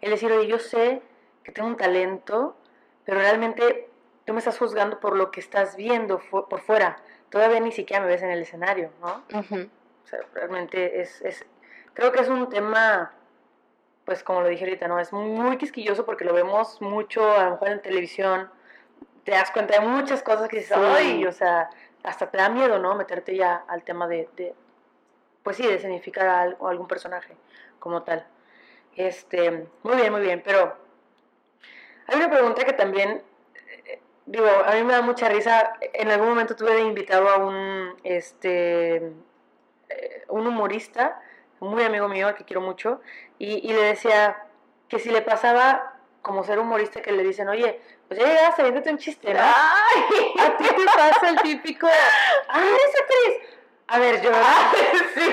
el 0.00 0.10
decir, 0.10 0.32
oye, 0.32 0.48
yo 0.48 0.58
sé 0.58 1.02
que 1.44 1.52
tengo 1.52 1.68
un 1.68 1.76
talento, 1.76 2.56
pero 3.04 3.18
realmente 3.18 3.88
tú 4.24 4.32
me 4.32 4.38
estás 4.38 4.58
juzgando 4.58 5.00
por 5.00 5.16
lo 5.16 5.30
que 5.30 5.40
estás 5.40 5.76
viendo 5.76 6.20
por 6.30 6.60
fuera, 6.60 6.96
todavía 7.30 7.60
ni 7.60 7.72
siquiera 7.72 8.02
me 8.02 8.08
ves 8.08 8.22
en 8.22 8.30
el 8.30 8.42
escenario, 8.42 8.90
¿no? 9.00 9.24
O 9.30 10.06
sea, 10.06 10.20
realmente 10.34 11.00
es, 11.00 11.20
es, 11.22 11.44
creo 11.94 12.12
que 12.12 12.20
es 12.20 12.28
un 12.28 12.48
tema, 12.48 13.12
pues 14.04 14.22
como 14.22 14.42
lo 14.42 14.48
dije 14.48 14.64
ahorita, 14.64 14.88
¿no? 14.88 14.98
Es 14.98 15.12
muy 15.12 15.56
quisquilloso 15.56 16.04
porque 16.04 16.24
lo 16.24 16.34
vemos 16.34 16.80
mucho, 16.80 17.32
a 17.32 17.44
lo 17.44 17.50
mejor 17.52 17.68
en 17.68 17.82
televisión, 17.82 18.50
te 19.24 19.32
das 19.32 19.50
cuenta 19.50 19.80
de 19.80 19.86
muchas 19.86 20.22
cosas 20.22 20.48
que 20.48 20.58
dices, 20.58 20.76
ay, 20.76 21.24
o 21.24 21.32
sea, 21.32 21.70
hasta 22.02 22.30
te 22.30 22.38
da 22.38 22.48
miedo, 22.48 22.78
¿no? 22.78 22.94
Meterte 22.94 23.36
ya 23.36 23.64
al 23.68 23.82
tema 23.82 24.06
de, 24.08 24.28
de 24.36 24.54
pues 25.42 25.56
sí, 25.56 25.66
de 25.66 25.78
significar 25.78 26.26
a, 26.26 26.42
algún 26.42 26.86
personaje 26.86 27.36
como 27.78 28.02
tal. 28.02 28.26
Este, 28.96 29.68
muy 29.82 29.96
bien, 29.96 30.12
muy 30.12 30.20
bien, 30.20 30.42
pero 30.44 30.76
hay 32.06 32.16
una 32.16 32.30
pregunta 32.30 32.64
que 32.64 32.72
también, 32.72 33.22
eh, 33.86 34.00
digo, 34.26 34.46
a 34.46 34.72
mí 34.72 34.82
me 34.84 34.92
da 34.92 35.02
mucha 35.02 35.28
risa. 35.28 35.74
En 35.80 36.10
algún 36.10 36.28
momento 36.28 36.56
tuve 36.56 36.80
invitado 36.80 37.28
a 37.28 37.36
un, 37.36 37.94
este, 38.02 38.96
eh, 39.88 40.24
un 40.28 40.46
humorista, 40.46 41.20
muy 41.60 41.82
amigo 41.84 42.08
mío, 42.08 42.28
al 42.28 42.34
que 42.34 42.44
quiero 42.44 42.60
mucho, 42.60 43.00
y, 43.38 43.72
le 43.72 43.82
decía 43.82 44.44
que 44.88 44.98
si 44.98 45.10
le 45.10 45.22
pasaba 45.22 45.94
como 46.20 46.44
ser 46.44 46.58
humorista 46.58 47.02
que 47.02 47.12
le 47.12 47.22
dicen, 47.22 47.48
oye, 47.48 47.80
pues 48.08 48.20
ya 48.20 48.26
llegaste, 48.26 48.62
véndete 48.62 48.90
un 48.90 48.98
chiste, 48.98 49.32
¿no? 49.32 49.40
Ay, 49.40 50.34
a 50.38 50.56
ti 50.56 50.64
te 50.64 50.84
pasa 50.84 51.28
el 51.28 51.36
típico, 51.40 51.86
¡ay, 52.48 52.68
esa 52.68 53.02
actriz! 53.02 53.58
A 53.88 53.98
ver, 53.98 54.22
yo, 54.22 54.30
sí. 55.14 55.30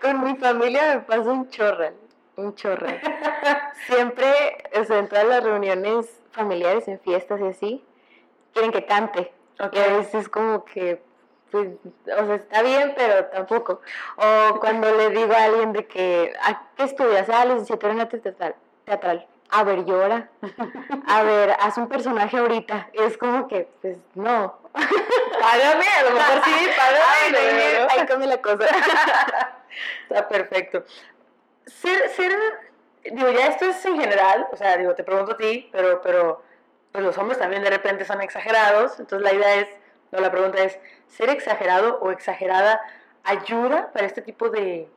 Con 0.00 0.24
mi 0.24 0.36
familia 0.36 0.94
me 0.94 1.00
pasa 1.00 1.30
un 1.30 1.48
chorro, 1.50 1.90
un 2.38 2.54
chorro. 2.54 2.86
Siempre, 3.86 4.32
o 4.78 4.84
sea, 4.84 4.98
en 4.98 5.08
todas 5.08 5.26
las 5.26 5.42
reuniones 5.42 6.20
familiares, 6.30 6.88
en 6.88 7.00
fiestas 7.00 7.40
y 7.40 7.44
así, 7.44 7.84
quieren 8.52 8.72
que 8.72 8.86
cante. 8.86 9.32
Okay. 9.60 9.80
Y 9.80 9.84
a 9.84 9.96
veces 9.98 10.28
como 10.28 10.64
que 10.64 11.02
pues, 11.50 11.68
o 12.04 12.26
sea, 12.26 12.34
está 12.34 12.62
bien, 12.62 12.92
pero 12.96 13.24
tampoco. 13.26 13.80
O 14.16 14.60
cuando 14.60 14.94
le 14.94 15.10
digo 15.10 15.32
a 15.32 15.44
alguien 15.44 15.72
de 15.72 15.86
que, 15.86 16.32
¿a 16.42 16.62
qué 16.76 16.84
estudias? 16.84 17.28
Ah, 17.30 17.44
licenciatura 17.44 17.92
en 17.92 18.00
arte 18.00 18.18
teatral. 18.18 18.54
teatral. 18.84 19.26
A 19.50 19.64
ver, 19.64 19.86
llora. 19.86 20.28
A 21.06 21.22
ver, 21.22 21.56
haz 21.58 21.78
un 21.78 21.88
personaje 21.88 22.36
ahorita. 22.36 22.90
Es 22.92 23.16
como 23.16 23.48
que, 23.48 23.66
pues, 23.80 23.96
no. 24.14 24.58
Págame, 24.72 25.84
a 25.86 26.02
lo 26.02 26.10
mejor 26.10 26.44
sí, 26.44 26.68
págame. 26.76 27.88
ahí 27.90 28.06
come 28.06 28.26
la 28.26 28.42
cosa. 28.42 28.66
Está 30.02 30.28
perfecto. 30.28 30.84
Ser, 31.68 32.08
ser, 32.10 32.32
digo, 33.04 33.30
ya 33.30 33.46
esto 33.46 33.66
es 33.66 33.84
en 33.84 34.00
general, 34.00 34.48
o 34.52 34.56
sea, 34.56 34.76
digo, 34.76 34.94
te 34.94 35.04
pregunto 35.04 35.32
a 35.32 35.36
ti, 35.36 35.68
pero, 35.70 36.00
pero, 36.02 36.42
pues 36.92 37.04
los 37.04 37.16
hombres 37.18 37.38
también 37.38 37.62
de 37.62 37.70
repente 37.70 38.04
son 38.04 38.20
exagerados, 38.22 38.98
entonces 38.98 39.22
la 39.22 39.34
idea 39.34 39.54
es 39.56 39.68
no, 40.10 40.20
la 40.20 40.30
pregunta 40.30 40.62
es, 40.62 40.78
¿ser 41.06 41.28
exagerado 41.30 41.98
o 42.00 42.10
exagerada 42.10 42.80
ayuda 43.24 43.92
para 43.92 44.06
este 44.06 44.22
tipo 44.22 44.48
de, 44.48 44.88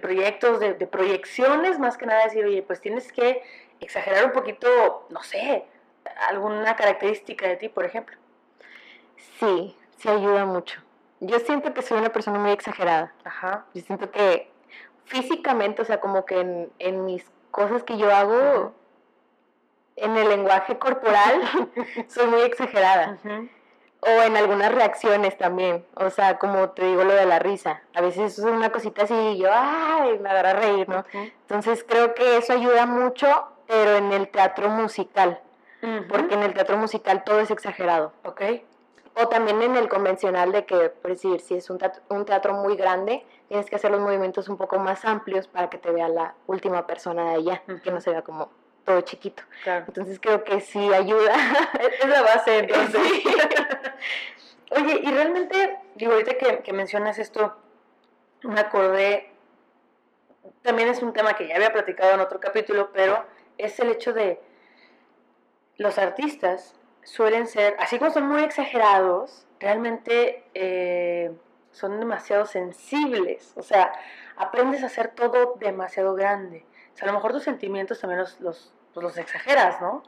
proyectos, 0.00 0.60
de, 0.60 0.74
proyecciones? 0.86 1.78
Más 1.78 1.98
que 1.98 2.06
nada 2.06 2.24
decir, 2.24 2.44
oye, 2.44 2.62
pues 2.62 2.80
tienes 2.80 3.12
que 3.12 3.42
exagerar 3.80 4.24
un 4.24 4.32
poquito, 4.32 5.06
no 5.10 5.22
sé, 5.22 5.64
alguna 6.28 6.76
característica 6.76 7.46
de 7.46 7.56
ti, 7.56 7.68
por 7.68 7.84
ejemplo. 7.84 8.16
Sí, 9.38 9.76
sí 9.98 10.08
ayuda 10.08 10.46
mucho. 10.46 10.80
yo 11.20 11.38
siento 11.40 11.74
que 11.74 11.82
soy 11.82 11.98
una 11.98 12.10
persona 12.10 12.38
muy 12.38 12.52
exagerada. 12.52 13.12
Ajá. 13.24 13.66
Yo 13.74 13.82
siento 13.82 14.10
que 14.10 14.50
físicamente, 15.06 15.82
o 15.82 15.84
sea, 15.84 16.00
como 16.00 16.24
que 16.26 16.40
en, 16.40 16.70
en 16.78 17.04
mis 17.04 17.24
cosas 17.50 17.82
que 17.82 17.96
yo 17.96 18.14
hago, 18.14 18.34
Ujú. 18.34 18.72
en 19.96 20.16
el 20.16 20.28
lenguaje 20.28 20.78
corporal, 20.78 21.40
soy 22.08 22.26
muy 22.26 22.42
exagerada. 22.42 23.18
O 24.00 24.22
en 24.22 24.36
algunas 24.36 24.72
reacciones 24.72 25.36
también. 25.38 25.84
O 25.94 26.10
sea, 26.10 26.38
como 26.38 26.70
te 26.70 26.84
digo 26.84 27.02
lo 27.02 27.14
de 27.14 27.24
la 27.26 27.38
risa. 27.38 27.82
A 27.94 28.02
veces 28.02 28.38
es 28.38 28.44
una 28.44 28.70
cosita 28.70 29.04
así 29.04 29.14
y 29.14 29.38
yo, 29.38 29.48
ay, 29.52 30.18
me 30.18 30.28
agarra 30.30 30.50
a 30.50 30.54
reír, 30.54 30.88
¿no? 30.88 31.04
Entonces 31.12 31.82
creo 31.88 32.14
que 32.14 32.36
eso 32.36 32.52
ayuda 32.52 32.86
mucho, 32.86 33.26
pero 33.66 33.96
en 33.96 34.12
el 34.12 34.28
teatro 34.28 34.68
musical. 34.68 35.40
Porque 36.08 36.34
en 36.34 36.42
el 36.42 36.52
teatro 36.52 36.76
musical 36.76 37.24
todo 37.24 37.40
es 37.40 37.50
exagerado. 37.50 38.12
Ok. 38.24 38.42
O 39.14 39.28
también 39.28 39.62
en 39.62 39.76
el 39.76 39.88
convencional 39.88 40.52
de 40.52 40.66
que, 40.66 40.90
por 40.90 41.12
decir, 41.12 41.40
si 41.40 41.54
es 41.54 41.70
un 41.70 41.78
teatro, 41.78 42.02
un 42.08 42.24
teatro 42.26 42.52
muy 42.54 42.76
grande, 42.76 43.24
tienes 43.48 43.68
que 43.70 43.76
hacer 43.76 43.90
los 43.90 44.00
movimientos 44.00 44.48
un 44.48 44.56
poco 44.56 44.78
más 44.78 45.04
amplios 45.04 45.46
para 45.48 45.70
que 45.70 45.78
te 45.78 45.90
vea 45.90 46.08
la 46.08 46.34
última 46.46 46.86
persona 46.86 47.30
de 47.30 47.34
allá, 47.36 47.62
que 47.82 47.90
no 47.90 48.00
se 48.00 48.10
vea 48.10 48.22
como 48.22 48.50
todo 48.84 49.00
chiquito. 49.02 49.42
Claro. 49.64 49.84
Entonces 49.88 50.18
creo 50.20 50.44
que 50.44 50.60
sí 50.60 50.92
ayuda. 50.92 51.34
Es 52.00 52.08
la 52.08 52.22
base, 52.22 52.58
entonces. 52.58 53.02
Sí. 53.02 53.24
Oye, 54.70 55.00
y 55.02 55.10
realmente, 55.10 55.78
digo, 55.94 56.12
ahorita 56.12 56.34
que, 56.38 56.58
que 56.58 56.72
mencionas 56.72 57.18
esto, 57.18 57.56
me 58.42 58.60
acordé, 58.60 59.30
también 60.62 60.88
es 60.88 61.02
un 61.02 61.12
tema 61.12 61.34
que 61.34 61.46
ya 61.46 61.56
había 61.56 61.72
platicado 61.72 62.14
en 62.14 62.20
otro 62.20 62.40
capítulo, 62.40 62.90
pero 62.92 63.24
es 63.58 63.78
el 63.78 63.90
hecho 63.90 64.12
de 64.12 64.40
los 65.76 65.98
artistas 65.98 66.74
suelen 67.02 67.46
ser, 67.46 67.76
así 67.78 67.98
como 67.98 68.10
son 68.10 68.26
muy 68.26 68.42
exagerados, 68.42 69.46
realmente 69.60 70.44
eh, 70.54 71.32
son 71.76 72.00
demasiado 72.00 72.46
sensibles. 72.46 73.52
O 73.56 73.62
sea, 73.62 73.92
aprendes 74.36 74.82
a 74.82 74.86
hacer 74.86 75.08
todo 75.08 75.56
demasiado 75.60 76.14
grande. 76.14 76.64
O 76.94 76.96
sea, 76.96 77.04
a 77.04 77.12
lo 77.12 77.18
mejor 77.18 77.32
tus 77.32 77.42
sentimientos 77.42 78.00
también 78.00 78.20
los, 78.20 78.40
los, 78.40 78.72
pues 78.94 79.04
los 79.04 79.18
exageras, 79.18 79.80
¿no? 79.82 80.02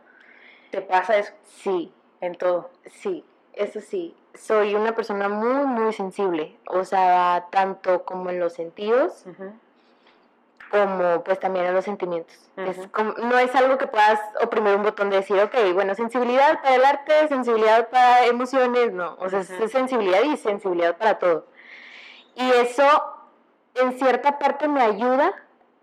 Te 0.71 0.81
pasa 0.81 1.19
eso 1.19 1.33
Sí, 1.45 1.93
en 2.23 2.35
todo. 2.37 2.71
sí, 2.87 3.23
eso 3.53 3.81
sí. 3.81 4.17
Soy 4.35 4.75
una 4.75 4.95
persona 4.95 5.29
muy, 5.29 5.67
muy 5.67 5.93
sensible. 5.93 6.57
O 6.69 6.85
sea, 6.85 7.47
tanto 7.51 8.05
como 8.05 8.31
en 8.31 8.41
los 8.41 8.55
sentidos, 8.55 9.25
como 10.71 11.23
pues 11.25 11.41
también 11.41 11.67
en 11.67 11.75
los 11.75 11.85
sentimientos. 11.85 12.51
Es 12.57 12.87
como- 12.89 13.13
no 13.13 13.39
es 13.39 13.55
algo 13.55 13.79
que 13.79 13.87
puedas 13.87 14.21
oprimir 14.43 14.75
un 14.75 14.83
botón 14.83 15.09
de 15.11 15.17
decir, 15.17 15.41
ok, 15.41 15.55
bueno, 15.75 15.95
sensibilidad 15.95 16.61
para 16.63 16.75
el 16.77 16.85
arte, 16.85 17.29
sensibilidad 17.29 17.89
para 17.89 18.27
emociones, 18.27 18.93
no. 18.93 19.17
O 19.19 19.29
sea, 19.29 19.41
es 19.41 19.71
sensibilidad 19.73 20.23
y 20.23 20.37
sensibilidad 20.37 20.97
para 20.97 21.19
todo. 21.19 21.47
Y 22.39 22.51
eso 22.53 22.85
en 23.75 23.99
cierta 23.99 24.39
parte 24.39 24.69
me 24.69 24.81
ayuda, 24.81 25.33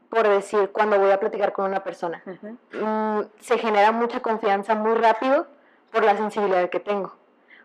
por 0.09 0.27
decir, 0.27 0.71
cuando 0.71 0.97
voy 0.99 1.11
a 1.11 1.19
platicar 1.19 1.51
con 1.53 1.65
una 1.65 1.83
persona. 1.83 2.23
Mm, 2.71 3.21
se 3.41 3.57
genera 3.57 3.91
mucha 3.91 4.21
confianza 4.21 4.73
muy 4.73 4.95
rápido 4.95 5.47
por 5.91 6.03
la 6.03 6.15
sensibilidad 6.17 6.69
que 6.69 6.79
tengo. 6.79 7.13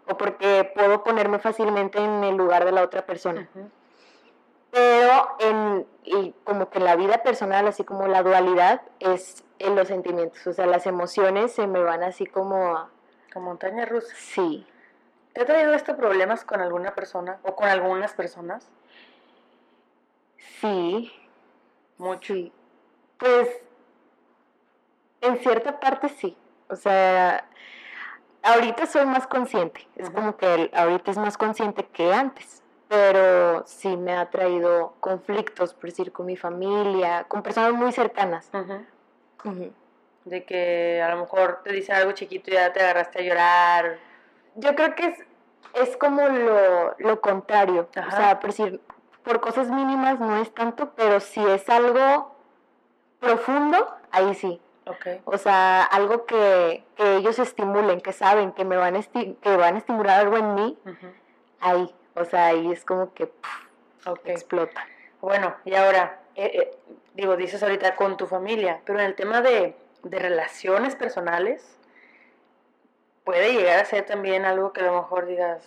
O 0.09 0.19
porque 0.19 0.71
puedo 0.75 1.05
ponerme 1.05 1.39
fácilmente 1.39 1.99
en 1.99 2.25
el 2.25 2.37
lugar 2.37 2.65
de 2.65 2.73
la 2.73 2.83
otra 2.83 3.07
persona 3.07 3.49
pero 4.71 5.29
en 5.41 5.87
y 6.05 6.33
como 6.45 6.71
que 6.71 6.79
en 6.79 6.85
la 6.85 6.95
vida 6.97 7.23
personal 7.25 7.67
así 7.67 7.83
como 7.85 8.07
la 8.07 8.23
dualidad 8.23 8.83
es 9.01 9.45
en 9.59 9.75
los 9.75 9.89
sentimientos 9.89 10.47
o 10.47 10.53
sea 10.53 10.67
las 10.67 10.87
emociones 10.87 11.53
se 11.53 11.67
me 11.67 11.83
van 11.83 12.03
así 12.05 12.25
como 12.27 12.77
a- 12.77 12.89
Con 13.33 13.43
montaña 13.45 13.85
rusa. 13.85 14.15
sí 14.17 14.67
¿Te 15.33 15.43
ha 15.43 15.45
traído 15.47 15.75
esto 15.75 15.97
problemas 15.97 16.45
con 16.45 16.61
alguna 16.61 16.95
persona 16.95 17.39
o 17.43 17.55
con 17.57 17.69
algunas 17.69 18.13
personas? 18.15 18.69
Sí 20.61 21.13
Mucho. 21.99 22.35
sí 22.35 22.53
pues 23.19 23.49
en 25.21 25.39
cierta 25.39 25.79
parte 25.81 26.09
sí 26.09 26.37
o 26.69 26.77
sea 26.77 27.47
ahorita 28.43 28.87
soy 28.87 29.05
más 29.07 29.27
consciente 29.27 29.87
es 29.97 30.09
como 30.11 30.37
que 30.37 30.55
el- 30.55 30.71
ahorita 30.75 31.11
es 31.11 31.19
más 31.19 31.37
consciente 31.37 31.85
que 31.87 32.13
antes 32.13 32.63
pero 32.89 33.65
sí 33.67 33.97
me 33.97 34.17
ha 34.17 34.31
traído 34.31 34.95
conflictos 34.99 35.75
por 35.75 35.85
decir 35.91 36.11
con 36.11 36.27
mi 36.27 36.37
familia 36.37 37.25
con 37.29 37.41
personas 37.41 37.73
muy 37.75 37.93
cercanas. 37.93 38.51
Ujú. 39.45 39.71
De 40.25 40.45
que 40.45 41.01
a 41.01 41.09
lo 41.15 41.21
mejor 41.21 41.61
te 41.63 41.73
dicen 41.73 41.95
algo 41.95 42.11
chiquito 42.13 42.51
y 42.51 42.55
ya 42.55 42.73
te 42.73 42.81
agarraste 42.81 43.21
a 43.21 43.23
llorar. 43.23 43.99
Yo 44.57 44.75
creo 44.75 44.97
que 44.97 45.07
es, 45.07 45.19
es 45.75 45.97
como 45.99 46.27
lo, 46.27 46.97
lo 46.99 47.21
contrario. 47.21 47.89
Ajá. 47.95 48.09
O 48.09 48.11
sea, 48.11 48.41
por 48.41 48.51
decir, 48.51 48.81
por 49.31 49.41
cosas 49.41 49.69
mínimas 49.71 50.19
no 50.19 50.37
es 50.39 50.53
tanto, 50.53 50.91
pero 50.97 51.21
si 51.21 51.41
es 51.47 51.69
algo 51.69 52.35
profundo, 53.21 53.89
ahí 54.11 54.35
sí. 54.35 54.61
Ok. 54.87 55.07
O 55.25 55.39
sea, 55.39 55.85
algo 55.85 56.27
que, 56.27 56.83
que 56.97 57.15
ellos 57.19 57.39
estimulen, 57.39 58.01
que 58.01 58.13
saben 58.13 58.51
que 58.51 58.65
me 58.65 58.77
van 58.77 58.97
a, 58.97 58.99
esti- 58.99 59.37
que 59.39 59.57
van 59.57 59.77
a 59.77 59.79
estimular 59.79 60.19
algo 60.19 60.37
en 60.37 60.55
mí, 60.57 60.79
ahí. 61.61 61.95
O 62.17 62.25
sea, 62.25 62.47
ahí 62.47 62.73
es 62.73 62.85
como 62.85 63.15
que 63.15 63.33
explota. 64.25 64.85
Bueno, 65.21 65.55
y 65.65 65.77
ahora, 65.77 66.19
eh, 66.35 66.51
eh, 66.53 66.79
digo, 67.15 67.37
dices 67.37 67.63
ahorita 67.63 67.95
con 67.95 68.17
tu 68.17 68.27
familia, 68.27 68.81
pero 68.85 68.99
en 68.99 69.05
el 69.07 69.15
tema 69.15 69.43
de, 69.43 69.77
de 70.03 70.19
relaciones 70.19 70.97
personales, 70.97 71.79
puede 73.23 73.53
llegar 73.53 73.79
a 73.79 73.85
ser 73.85 74.07
también 74.07 74.45
algo 74.45 74.73
que 74.73 74.81
a 74.81 74.85
lo 74.87 74.95
mejor 75.03 75.27
digas, 75.27 75.63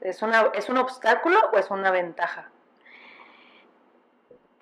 ¿es, 0.00 0.22
una, 0.22 0.46
¿es 0.54 0.70
un 0.70 0.78
obstáculo 0.78 1.38
o 1.52 1.58
es 1.58 1.70
una 1.70 1.90
ventaja? 1.90 2.48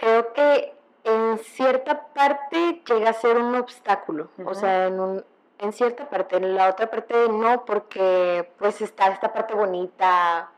Creo 0.07 0.33
que 0.35 0.73
en 1.03 1.39
cierta 1.39 2.07
parte 2.15 2.81
llega 2.87 3.11
a 3.11 3.13
ser 3.13 3.39
un 3.39 3.57
obstáculo, 3.57 4.31
o 4.45 4.55
sea, 4.55 4.87
en, 4.87 5.01
un, 5.01 5.25
en 5.59 5.73
cierta 5.73 6.09
parte, 6.09 6.37
en 6.37 6.55
la 6.55 6.69
otra 6.69 6.89
parte 6.89 7.13
no, 7.29 7.65
porque 7.65 8.49
pues 8.57 8.81
está 8.83 9.09
esta 9.09 9.33
parte 9.33 9.55
bonita, 9.55 10.49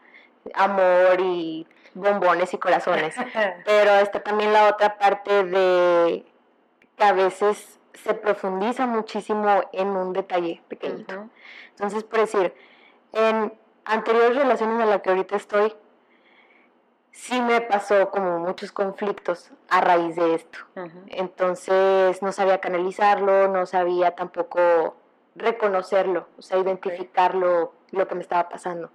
amor 0.53 1.19
y 1.21 1.67
bombones 1.95 2.53
y 2.53 2.59
corazones, 2.59 3.15
pero 3.65 3.93
está 3.93 4.23
también 4.23 4.53
la 4.53 4.69
otra 4.69 4.99
parte 4.99 5.45
de 5.45 6.27
que 6.95 7.05
a 7.05 7.13
veces 7.15 7.81
se 7.95 8.13
profundiza 8.13 8.87
muchísimo 8.87 9.63
en 9.73 9.89
un 9.89 10.13
detalle 10.13 10.63
pequeñito. 10.69 11.31
Entonces, 11.71 12.05
por 12.05 12.19
decir, 12.21 12.55
en 13.15 13.55
anteriores 13.87 14.37
relaciones 14.37 14.79
en 14.79 14.91
las 14.91 15.01
que 15.01 15.09
ahorita 15.09 15.37
estoy, 15.37 15.75
sí 17.12 17.40
me 17.40 17.61
pasó 17.61 18.11
como 18.11 18.38
muchos 18.38 18.73
conflictos 18.73 19.51
a 19.68 19.81
raíz 19.81 20.16
de 20.16 20.35
esto. 20.35 20.59
Entonces 21.09 22.23
no 22.23 22.33
sabía 22.33 22.59
canalizarlo, 22.61 23.49
no 23.49 23.66
sabía 23.66 24.14
tampoco 24.14 24.97
reconocerlo, 25.35 26.27
o 26.38 26.42
sea, 26.42 26.59
identificarlo, 26.59 27.73
lo 27.90 28.09
que 28.09 28.14
me 28.14 28.23
estaba 28.23 28.49
pasando. 28.49 28.90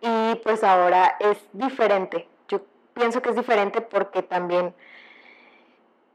Y 0.00 0.34
pues 0.42 0.64
ahora 0.64 1.16
es 1.20 1.38
diferente. 1.52 2.28
Yo 2.48 2.60
pienso 2.94 3.20
que 3.22 3.30
es 3.30 3.36
diferente 3.36 3.80
porque 3.80 4.22
también 4.22 4.74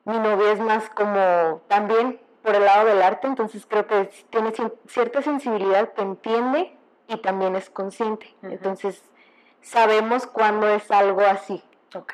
mi 0.06 0.18
novia 0.20 0.52
es 0.52 0.60
más 0.60 0.90
como 0.90 1.62
también 1.68 2.20
por 2.44 2.54
el 2.56 2.64
lado 2.66 2.86
del 2.86 3.02
arte, 3.02 3.26
entonces 3.28 3.66
creo 3.66 3.88
que 3.88 4.10
tiene 4.30 4.52
ci- 4.54 4.72
cierta 4.88 5.22
sensibilidad 5.24 5.94
que 5.94 6.02
entiende 6.04 6.78
y 7.08 7.18
también 7.18 7.56
es 7.56 7.70
consciente. 7.72 8.36
Entonces 8.44 9.04
sabemos 9.66 10.28
cuándo 10.28 10.70
es 10.70 10.90
algo 10.92 11.22
así 11.22 11.64
Ok. 11.96 12.14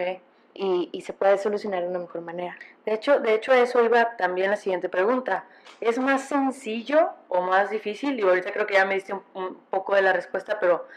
y, 0.54 0.90
y 0.92 1.02
se 1.02 1.14
puede 1.14 1.38
solucionar 1.38 1.84
de 1.84 1.90
una 1.90 2.00
mejor 2.00 2.22
manera. 2.22 2.58
De 2.86 2.94
hecho, 2.94 3.20
de 3.20 3.34
hecho, 3.36 3.52
a 3.52 3.60
eso 3.60 3.84
iba 3.84 4.16
también 4.18 4.50
la 4.50 4.56
siguiente 4.58 4.90
pregunta. 4.90 5.46
¿Es 5.82 6.00
más 6.00 6.28
sencillo 6.28 7.10
o 7.28 7.42
más 7.42 7.70
difícil? 7.70 8.20
Y 8.20 8.24
ahorita 8.24 8.52
creo 8.52 8.66
que 8.68 8.76
ya 8.76 8.86
me 8.86 8.96
diste 8.96 9.14
un, 9.14 9.24
un 9.34 9.56
poco 9.70 9.96
de 9.96 10.02
la 10.02 10.14
respuesta, 10.14 10.60
pero 10.60 10.88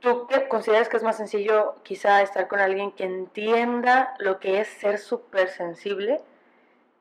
¿tú 0.00 0.26
qué 0.28 0.48
consideras 0.48 0.88
que 0.88 0.96
es 0.98 1.02
más 1.02 1.16
sencillo 1.16 1.74
quizá 1.82 2.22
estar 2.22 2.46
con 2.48 2.60
alguien 2.60 2.92
que 2.92 3.04
entienda 3.04 4.14
lo 4.18 4.38
que 4.38 4.60
es 4.60 4.68
ser 4.68 4.98
súper 4.98 5.48
sensible? 5.48 6.20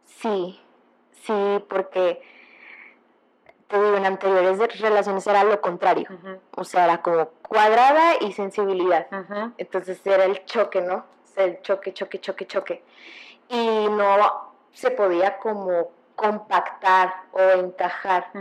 Sí, 0.06 0.60
sí, 1.24 1.64
porque 1.70 2.22
te 3.70 3.78
digo, 3.78 3.98
en 3.98 4.06
anteriores 4.06 4.82
relaciones 4.82 5.28
era 5.28 5.44
lo 5.44 5.62
contrario. 5.62 6.10
O 6.56 6.64
sea, 6.64 6.86
era 6.86 7.02
como 7.04 7.28
cuadrada 7.48 8.16
y 8.20 8.34
sensibilidad. 8.34 9.08
Entonces 9.58 10.06
era 10.06 10.26
el 10.26 10.44
choque, 10.46 10.82
¿no? 10.82 10.96
O 10.96 11.28
sea, 11.28 11.46
el 11.46 11.62
choque, 11.62 11.94
choque, 11.94 12.20
choque, 12.20 12.48
choque. 12.48 12.84
Y 13.48 13.88
no 13.90 14.52
se 14.74 14.90
podía 14.90 15.38
como 15.38 15.92
compactar 16.16 17.14
o 17.32 17.42
encajar. 17.42 18.32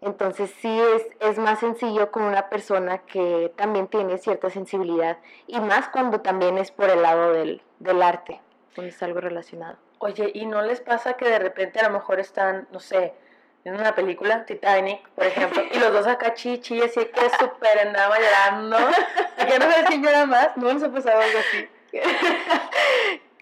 Entonces 0.00 0.52
sí 0.60 0.80
es, 0.80 1.06
es 1.20 1.38
más 1.38 1.60
sencillo 1.60 2.10
con 2.10 2.24
una 2.24 2.48
persona 2.48 2.98
que 2.98 3.52
también 3.56 3.86
tiene 3.86 4.18
cierta 4.18 4.50
sensibilidad. 4.50 5.18
Y 5.46 5.60
más 5.60 5.88
cuando 5.88 6.20
también 6.20 6.58
es 6.58 6.72
por 6.72 6.90
el 6.90 7.02
lado 7.02 7.32
del, 7.32 7.62
del 7.78 8.02
arte, 8.02 8.40
cuando 8.74 8.90
es 8.92 9.00
algo 9.04 9.20
relacionado. 9.20 9.76
Oye, 9.98 10.32
¿y 10.34 10.46
no 10.46 10.62
les 10.62 10.80
pasa 10.80 11.14
que 11.14 11.26
de 11.26 11.38
repente 11.38 11.78
a 11.78 11.88
lo 11.88 11.94
mejor 11.94 12.20
están, 12.20 12.68
no 12.72 12.80
sé, 12.80 13.14
en 13.66 13.80
una 13.80 13.94
película, 13.94 14.44
Titanic, 14.46 15.06
por 15.10 15.26
ejemplo, 15.26 15.62
y 15.72 15.78
los 15.78 15.92
dos 15.92 16.06
acá 16.06 16.34
chichi, 16.34 16.80
así 16.82 17.04
que 17.06 17.30
súper 17.38 17.78
andaba 17.80 18.16
llorando. 18.18 18.78
Ya 19.38 19.58
no 19.58 19.70
sé 19.70 19.86
si 19.88 20.00
llora 20.02 20.26
más, 20.26 20.56
no 20.56 20.72
nos 20.72 20.82
ha 20.82 20.90
pasado 20.92 21.20
algo 21.20 21.38
así. 21.38 21.68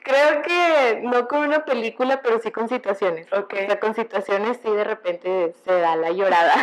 Creo 0.03 0.43
que 0.43 1.01
no 1.03 1.27
con 1.29 1.41
una 1.41 1.65
película, 1.65 2.21
pero 2.23 2.39
sí 2.39 2.51
con 2.51 2.69
situaciones. 2.69 3.27
Ok. 3.33 3.55
O 3.55 3.67
sea, 3.67 3.81
con 3.81 3.95
situaciones 3.95 4.59
sí 4.63 4.71
de 4.71 4.85
repente 4.85 5.55
se 5.65 5.73
da 5.81 5.97
la 5.97 6.11
llorada. 6.11 6.55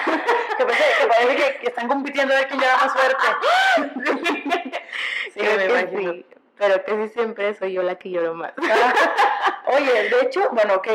Que 0.57 0.65
parece, 0.65 0.83
que, 0.99 1.07
parece 1.07 1.35
que, 1.35 1.59
que 1.59 1.67
están 1.67 1.87
compitiendo 1.87 2.33
a 2.35 2.37
ver 2.37 2.47
quién 2.47 2.59
llora 2.59 2.77
más 2.77 2.93
fuerte. 2.93 3.25
Sí, 5.33 5.39
Creo 5.39 5.57
me 5.57 5.67
que 5.67 5.79
imagino. 5.79 6.13
sí, 6.13 6.25
pero 6.57 6.83
casi 6.83 7.09
siempre 7.09 7.53
soy 7.55 7.73
yo 7.73 7.81
la 7.83 7.95
que 7.95 8.09
lloro 8.11 8.33
más. 8.35 8.53
Oye, 9.65 10.09
de 10.09 10.21
hecho, 10.21 10.49
bueno, 10.51 10.75
ok. 10.75 10.87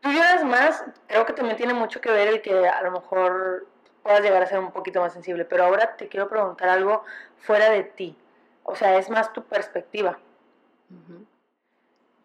Tú 0.00 0.10
lloras 0.10 0.44
más, 0.44 0.84
creo 1.06 1.26
que 1.26 1.32
también 1.32 1.56
tiene 1.56 1.74
mucho 1.74 2.00
que 2.00 2.10
ver 2.10 2.28
el 2.28 2.42
que 2.42 2.68
a 2.68 2.82
lo 2.82 2.92
mejor 2.92 3.66
puedas 4.02 4.20
llegar 4.22 4.42
a 4.42 4.46
ser 4.46 4.58
un 4.58 4.70
poquito 4.70 5.00
más 5.00 5.12
sensible, 5.12 5.44
pero 5.44 5.64
ahora 5.64 5.96
te 5.96 6.08
quiero 6.08 6.28
preguntar 6.28 6.68
algo 6.68 7.04
fuera 7.38 7.70
de 7.70 7.82
ti. 7.82 8.16
O 8.62 8.76
sea, 8.76 8.96
es 8.96 9.10
más 9.10 9.32
tu 9.32 9.42
perspectiva. 9.42 10.18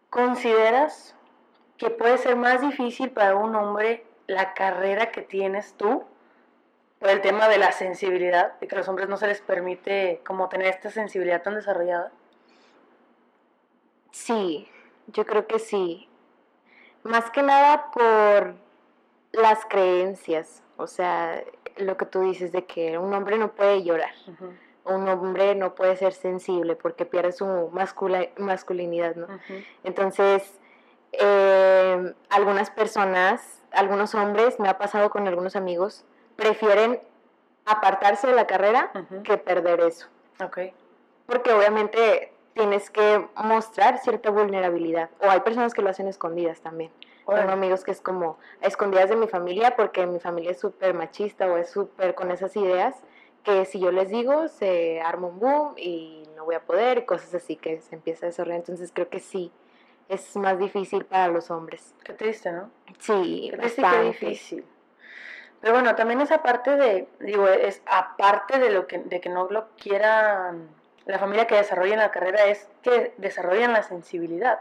¿Consideras 0.09 1.15
que 1.77 1.89
puede 1.89 2.17
ser 2.17 2.35
más 2.35 2.61
difícil 2.61 3.11
para 3.11 3.35
un 3.35 3.55
hombre 3.55 4.05
la 4.27 4.53
carrera 4.53 5.11
que 5.11 5.21
tienes 5.21 5.73
tú 5.73 6.03
por 6.99 7.09
el 7.09 7.21
tema 7.21 7.49
de 7.49 7.57
la 7.57 7.71
sensibilidad, 7.71 8.57
de 8.59 8.67
que 8.67 8.75
a 8.75 8.77
los 8.77 8.87
hombres 8.87 9.09
no 9.09 9.17
se 9.17 9.27
les 9.27 9.41
permite 9.41 10.21
como 10.25 10.47
tener 10.47 10.67
esta 10.67 10.89
sensibilidad 10.89 11.41
tan 11.41 11.55
desarrollada? 11.55 12.11
Sí, 14.11 14.69
yo 15.07 15.25
creo 15.25 15.47
que 15.47 15.59
sí. 15.59 16.07
Más 17.03 17.29
que 17.31 17.43
nada 17.43 17.91
por 17.91 18.53
las 19.31 19.65
creencias, 19.65 20.61
o 20.77 20.87
sea, 20.87 21.43
lo 21.77 21.97
que 21.97 22.05
tú 22.05 22.21
dices 22.21 22.51
de 22.51 22.65
que 22.65 22.97
un 22.97 23.13
hombre 23.13 23.37
no 23.37 23.51
puede 23.51 23.83
llorar, 23.83 24.11
un 24.85 25.07
hombre 25.07 25.55
no 25.55 25.75
puede 25.75 25.95
ser 25.95 26.13
sensible 26.13 26.75
porque 26.75 27.05
pierde 27.05 27.31
su 27.31 27.45
mascula- 27.73 28.29
masculinidad, 28.37 29.15
¿no? 29.15 29.27
Entonces, 29.83 30.59
eh, 31.13 32.13
algunas 32.29 32.69
personas, 32.69 33.61
algunos 33.71 34.13
hombres, 34.15 34.59
me 34.59 34.69
ha 34.69 34.77
pasado 34.77 35.09
con 35.09 35.27
algunos 35.27 35.55
amigos, 35.55 36.05
prefieren 36.35 37.01
apartarse 37.65 38.27
de 38.27 38.33
la 38.33 38.45
carrera 38.47 38.91
que 39.23 39.37
perder 39.37 39.79
eso. 39.81 40.07
Ok. 40.43 40.59
Porque 41.25 41.53
obviamente 41.53 42.32
tienes 42.53 42.89
que 42.89 43.27
mostrar 43.35 43.97
cierta 43.99 44.29
vulnerabilidad. 44.29 45.09
O 45.19 45.29
hay 45.29 45.39
personas 45.41 45.73
que 45.73 45.81
lo 45.81 45.89
hacen 45.89 46.07
escondidas 46.07 46.61
también. 46.61 46.91
Tengo 47.25 47.33
Órale. 47.33 47.53
amigos 47.53 47.83
que 47.83 47.91
es 47.91 48.01
como 48.01 48.37
escondidas 48.61 49.09
de 49.09 49.15
mi 49.15 49.27
familia 49.27 49.75
porque 49.75 50.05
mi 50.05 50.19
familia 50.19 50.51
es 50.51 50.59
súper 50.59 50.93
machista 50.93 51.47
o 51.47 51.57
es 51.57 51.69
súper 51.69 52.15
con 52.15 52.31
esas 52.31 52.55
ideas 52.57 52.95
que 53.43 53.65
si 53.65 53.79
yo 53.79 53.91
les 53.91 54.09
digo 54.09 54.47
se 54.49 55.01
arma 55.01 55.27
un 55.27 55.39
boom 55.39 55.73
y 55.77 56.23
no 56.35 56.45
voy 56.45 56.55
a 56.55 56.61
poder 56.61 56.97
y 56.99 57.05
cosas 57.05 57.33
así 57.33 57.55
que 57.55 57.79
se 57.81 57.95
empieza 57.95 58.25
a 58.25 58.29
desarrollar. 58.29 58.59
Entonces 58.59 58.91
creo 58.93 59.09
que 59.09 59.19
sí, 59.21 59.51
es 60.09 60.35
más 60.35 60.59
difícil 60.59 61.05
para 61.05 61.29
los 61.29 61.49
hombres. 61.49 61.93
Qué 62.03 62.13
triste, 62.13 62.51
¿no? 62.51 62.69
Sí, 62.99 63.47
Qué 63.51 63.57
triste 63.57 63.81
y 63.81 63.83
qué 63.83 63.89
bastante. 63.89 64.07
difícil. 64.07 64.65
Pero 65.61 65.73
bueno, 65.75 65.95
también 65.95 66.19
esa 66.19 66.43
parte 66.43 66.75
de, 66.75 67.07
digo, 67.21 67.47
es 67.47 67.81
aparte 67.85 68.59
de 68.59 68.69
lo 68.69 68.85
que, 68.85 68.99
de 68.99 69.21
que 69.21 69.29
no 69.29 69.47
lo 69.49 69.67
quieran 69.77 70.67
la 71.05 71.19
familia 71.19 71.47
que 71.47 71.55
desarrolla 71.55 71.95
la 71.97 72.11
carrera, 72.11 72.45
es 72.45 72.69
que 72.81 73.13
desarrollan 73.17 73.73
la 73.73 73.83
sensibilidad. 73.83 74.59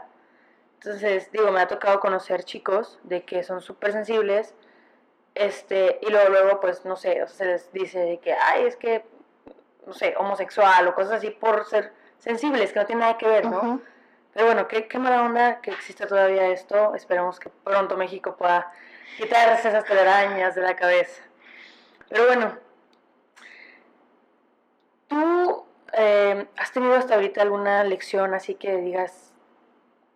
Entonces, 0.75 1.31
digo, 1.31 1.51
me 1.51 1.61
ha 1.61 1.67
tocado 1.67 1.99
conocer 1.99 2.43
chicos 2.43 2.99
de 3.03 3.23
que 3.23 3.43
son 3.43 3.61
súper 3.61 3.93
sensibles, 3.93 4.53
este, 5.35 5.99
y 6.01 6.09
luego, 6.09 6.29
luego, 6.29 6.59
pues, 6.59 6.85
no 6.85 6.95
sé, 6.95 7.23
o 7.23 7.27
sea, 7.27 7.35
se 7.35 7.45
les 7.45 7.71
dice 7.71 7.99
de 7.99 8.19
que, 8.19 8.33
ay, 8.33 8.65
es 8.65 8.75
que, 8.75 9.05
no 9.87 9.93
sé, 9.93 10.13
homosexual 10.17 10.87
o 10.87 10.93
cosas 10.93 11.13
así 11.13 11.31
por 11.31 11.65
ser 11.65 11.91
sensibles, 12.19 12.71
que 12.71 12.79
no 12.79 12.85
tiene 12.85 13.01
nada 13.01 13.17
que 13.17 13.27
ver, 13.27 13.45
¿no? 13.45 13.57
Ujú. 13.57 13.81
Pero 14.33 14.47
bueno, 14.47 14.67
qué, 14.67 14.87
qué 14.87 14.97
mala 14.97 15.21
onda 15.21 15.61
que 15.61 15.71
existe 15.71 16.07
todavía 16.07 16.47
esto. 16.47 16.95
Esperemos 16.95 17.39
que 17.39 17.49
pronto 17.49 17.95
México 17.97 18.35
pueda 18.35 18.71
quitarse 19.17 19.69
esas 19.69 19.85
telarañas 19.85 20.55
de 20.55 20.61
la 20.61 20.75
cabeza. 20.75 21.21
Pero 22.09 22.25
bueno, 22.25 22.57
¿tú 25.07 25.42
eh, 25.93 26.47
has 26.57 26.71
tenido 26.71 26.95
hasta 26.95 27.15
ahorita 27.15 27.41
alguna 27.41 27.83
lección 27.83 28.33
así 28.33 28.55
que 28.55 28.77
digas, 28.77 29.33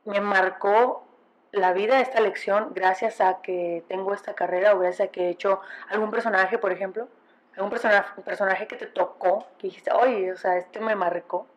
me 0.06 0.22
marcó 0.22 1.04
la 1.52 1.74
vida 1.74 2.00
esta 2.00 2.20
lección 2.20 2.72
gracias 2.74 3.22
a 3.22 3.42
que 3.42 3.84
tengo 3.88 4.14
esta 4.14 4.34
carrera 4.34 4.74
o 4.74 4.80
gracias 4.80 5.10
a 5.10 5.12
que 5.12 5.26
he 5.26 5.30
hecho 5.30 5.62
algún 5.90 6.12
personaje, 6.12 6.58
por 6.58 6.72
ejemplo? 6.72 7.08
¿Algún 7.56 7.70
personaje, 7.70 8.22
personaje 8.22 8.68
que 8.68 8.76
te 8.76 8.86
tocó, 8.86 9.48
que 9.58 9.68
dijiste, 9.68 9.92
oye, 9.92 10.32
o 10.32 10.38
sea, 10.38 10.58
este 10.58 10.80
me 10.80 10.96
marcó? 10.96 11.48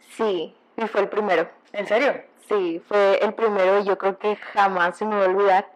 Sí, 0.00 0.54
y 0.76 0.86
fue 0.86 1.00
el 1.00 1.08
primero. 1.08 1.48
¿En 1.72 1.86
serio? 1.86 2.22
Sí, 2.48 2.82
fue 2.86 3.18
el 3.22 3.34
primero 3.34 3.78
y 3.80 3.84
yo 3.84 3.96
creo 3.98 4.18
que 4.18 4.36
jamás 4.36 4.98
se 4.98 5.04
me 5.04 5.16
va 5.16 5.24
a 5.24 5.28
olvidar 5.28 5.66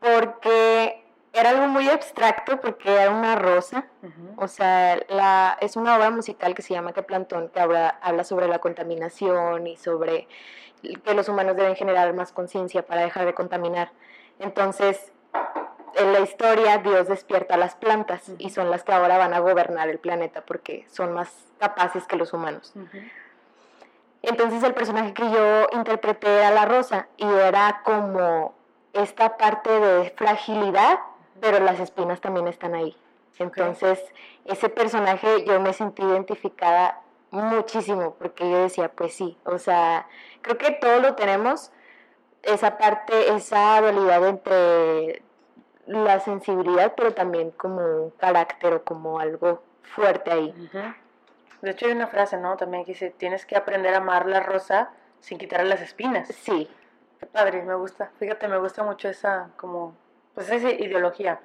porque 0.00 1.05
era 1.38 1.50
algo 1.50 1.68
muy 1.68 1.88
abstracto 1.88 2.60
porque 2.60 2.92
era 2.94 3.10
una 3.10 3.36
rosa. 3.36 3.86
O 4.36 4.48
sea, 4.48 4.98
la, 5.08 5.56
es 5.60 5.76
una 5.76 5.96
obra 5.96 6.10
musical 6.10 6.54
que 6.54 6.62
se 6.62 6.74
llama 6.74 6.92
Que 6.92 7.02
Plantón, 7.02 7.48
que 7.48 7.60
habla, 7.60 7.98
habla 8.00 8.24
sobre 8.24 8.48
la 8.48 8.58
contaminación 8.58 9.66
y 9.66 9.76
sobre 9.76 10.28
que 11.04 11.14
los 11.14 11.28
humanos 11.28 11.56
deben 11.56 11.76
generar 11.76 12.12
más 12.14 12.32
conciencia 12.32 12.86
para 12.86 13.02
dejar 13.02 13.26
de 13.26 13.34
contaminar. 13.34 13.90
Entonces, 14.38 15.12
en 15.96 16.12
la 16.12 16.20
historia 16.20 16.78
Dios 16.78 17.08
despierta 17.08 17.54
a 17.54 17.58
las 17.58 17.74
plantas 17.74 18.30
y 18.38 18.50
son 18.50 18.70
las 18.70 18.84
que 18.84 18.92
ahora 18.92 19.18
van 19.18 19.34
a 19.34 19.38
gobernar 19.40 19.88
el 19.88 19.98
planeta 19.98 20.42
porque 20.42 20.86
son 20.90 21.12
más 21.12 21.32
capaces 21.58 22.06
que 22.06 22.16
los 22.16 22.32
humanos. 22.32 22.74
Entonces 24.22 24.62
el 24.62 24.74
personaje 24.74 25.14
que 25.14 25.30
yo 25.30 25.66
interpreté 25.72 26.28
era 26.28 26.50
la 26.50 26.64
rosa 26.64 27.08
y 27.16 27.26
era 27.26 27.82
como 27.84 28.54
esta 28.92 29.36
parte 29.36 29.70
de 29.70 30.10
fragilidad, 30.10 30.98
pero 31.40 31.60
las 31.60 31.80
espinas 31.80 32.20
también 32.20 32.48
están 32.48 32.74
ahí. 32.74 32.96
Entonces 33.38 34.02
ese 34.44 34.68
personaje 34.68 35.44
yo 35.44 35.60
me 35.60 35.72
sentí 35.72 36.02
identificada 36.02 37.00
muchísimo 37.30 38.14
porque 38.18 38.50
yo 38.50 38.62
decía, 38.62 38.88
pues 38.88 39.14
sí, 39.14 39.36
o 39.44 39.58
sea, 39.58 40.06
creo 40.42 40.56
que 40.56 40.72
todo 40.72 41.00
lo 41.00 41.14
tenemos, 41.14 41.70
esa 42.42 42.78
parte, 42.78 43.34
esa 43.34 43.80
dualidad 43.80 44.26
entre 44.26 45.22
la 45.86 46.20
sensibilidad, 46.20 46.94
pero 46.96 47.12
también 47.12 47.50
como 47.50 47.80
un 47.80 48.10
carácter 48.10 48.74
o 48.74 48.84
como 48.84 49.18
algo 49.18 49.62
fuerte 49.82 50.32
ahí. 50.32 50.54
De 51.60 51.70
hecho 51.70 51.86
hay 51.86 51.92
una 51.92 52.06
frase, 52.06 52.36
¿no? 52.38 52.56
También 52.56 52.84
que 52.84 52.92
dice, 52.92 53.10
tienes 53.10 53.44
que 53.44 53.56
aprender 53.56 53.94
a 53.94 53.98
amar 53.98 54.26
la 54.26 54.40
rosa 54.40 54.90
sin 55.20 55.38
quitarle 55.38 55.68
las 55.68 55.80
espinas. 55.80 56.28
Sí, 56.28 56.68
Qué 57.18 57.26
padre, 57.26 57.62
me 57.62 57.74
gusta. 57.74 58.10
Fíjate, 58.18 58.46
me 58.48 58.58
gusta 58.58 58.82
mucho 58.82 59.08
esa, 59.08 59.50
como, 59.56 59.94
pues 60.36 60.48
esa 60.50 60.70
ideología. 60.70 61.40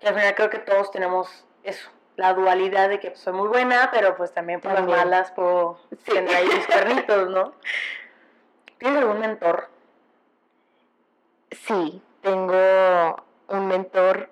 Que 0.00 0.08
al 0.08 0.14
final 0.14 0.34
creo 0.34 0.48
que 0.48 0.58
todos 0.60 0.90
tenemos 0.92 1.44
eso, 1.64 1.90
la 2.16 2.32
dualidad 2.32 2.88
de 2.88 2.98
que 3.00 3.10
pues, 3.10 3.20
soy 3.20 3.34
muy 3.34 3.48
buena, 3.48 3.90
pero 3.92 4.16
pues 4.16 4.32
también 4.32 4.60
por 4.60 4.72
las 4.72 4.86
malas 4.86 5.30
puedo 5.32 5.78
Sí. 6.04 6.12
tener 6.12 6.34
ahí 6.34 6.46
mis 6.46 6.66
cuernitos, 6.66 7.28
¿no? 7.28 7.52
¿Tienes 8.78 8.98
algún 8.98 9.18
mentor? 9.20 9.68
Sí, 11.50 12.00
tengo 12.22 13.16
un 13.48 13.66
mentor, 13.68 14.30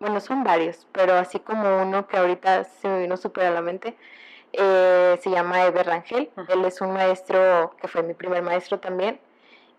bueno, 0.00 0.18
son 0.20 0.42
varios, 0.42 0.86
pero 0.92 1.14
así 1.14 1.38
como 1.38 1.82
uno 1.82 2.08
que 2.08 2.16
ahorita 2.16 2.64
se 2.64 2.88
me 2.88 2.98
vino 3.00 3.16
súper 3.16 3.46
a 3.46 3.50
la 3.50 3.60
mente, 3.60 3.96
eh, 4.52 5.18
se 5.22 5.30
llama 5.30 5.64
Eber 5.64 5.86
Rangel. 5.86 6.30
Él 6.48 6.64
es 6.64 6.80
un 6.80 6.92
maestro 6.92 7.74
que 7.80 7.88
fue 7.88 8.02
mi 8.02 8.14
primer 8.14 8.42
maestro 8.42 8.80
también. 8.80 9.20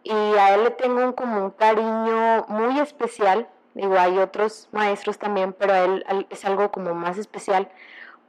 Y 0.10 0.38
a 0.38 0.56
él 0.56 0.64
le 0.64 0.72
tengo 0.72 1.04
un, 1.04 1.14
como 1.14 1.44
un 1.44 1.52
cariño 1.52 2.46
muy 2.48 2.80
especial. 2.80 3.48
Digo, 3.74 3.98
hay 3.98 4.18
otros 4.18 4.70
maestros 4.72 5.18
también, 5.18 5.54
pero 5.54 5.74
a 5.74 5.80
él 5.80 6.28
es 6.30 6.46
algo 6.46 6.72
como 6.72 6.94
más 6.94 7.18
especial 7.18 7.70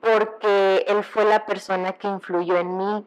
porque 0.01 0.85
él 0.87 1.03
fue 1.05 1.25
la 1.25 1.47
persona 1.47 1.93
que 1.93 2.09
influyó 2.09 2.59
en 2.59 2.77
mí 2.77 3.07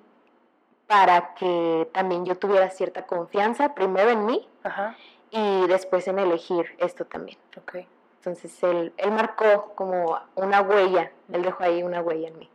para 0.88 1.34
que 1.36 1.90
también 1.94 2.26
yo 2.26 2.38
tuviera 2.38 2.70
cierta 2.70 3.06
confianza, 3.06 3.74
primero 3.74 4.10
en 4.10 4.26
mí 4.26 4.48
Ajá, 4.64 4.98
y 5.30 5.68
después 5.68 6.08
en 6.08 6.20
elegir 6.20 6.76
esto 6.80 7.06
también. 7.06 7.38
ok. 7.58 7.78
Entonces 8.18 8.62
él, 8.64 8.94
él 8.98 9.12
marcó 9.12 9.74
como 9.76 10.20
una 10.36 10.62
huella, 10.62 11.12
él 11.32 11.42
dejó 11.42 11.64
ahí 11.64 11.82
una 11.82 12.02
huella 12.02 12.28
en 12.28 12.40
mí. 12.40 12.50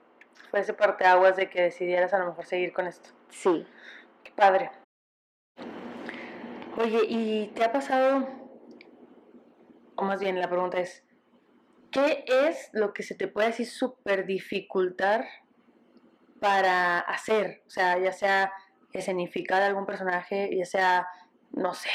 Fue 0.50 0.60
ese 0.60 0.74
parteaguas 0.74 1.36
de 1.36 1.50
que 1.50 1.62
decidieras 1.62 2.12
a 2.14 2.18
lo 2.18 2.26
mejor 2.26 2.44
seguir 2.46 2.72
con 2.72 2.86
esto. 2.86 3.10
Sí, 3.30 3.66
Qué 4.22 4.32
padre. 4.32 4.70
Oye, 6.78 7.06
¿y 7.08 7.46
te 7.54 7.64
ha 7.64 7.72
pasado, 7.72 8.28
o 9.94 10.04
más 10.04 10.20
bien 10.20 10.38
la 10.38 10.50
pregunta 10.50 10.78
es, 10.78 11.02
¿qué 11.90 12.26
es 12.28 12.68
lo 12.74 12.92
que 12.92 13.02
se 13.02 13.14
te 13.14 13.28
puede 13.28 13.48
así 13.48 13.64
súper 13.64 14.26
dificultar 14.26 15.24
para 16.38 16.98
hacer? 16.98 17.62
O 17.66 17.70
sea, 17.70 17.98
ya 17.98 18.12
sea 18.12 18.52
escenificar 18.92 19.62
algún 19.62 19.86
personaje, 19.86 20.50
ya 20.54 20.66
sea, 20.66 21.08
no 21.52 21.72
sé, 21.72 21.88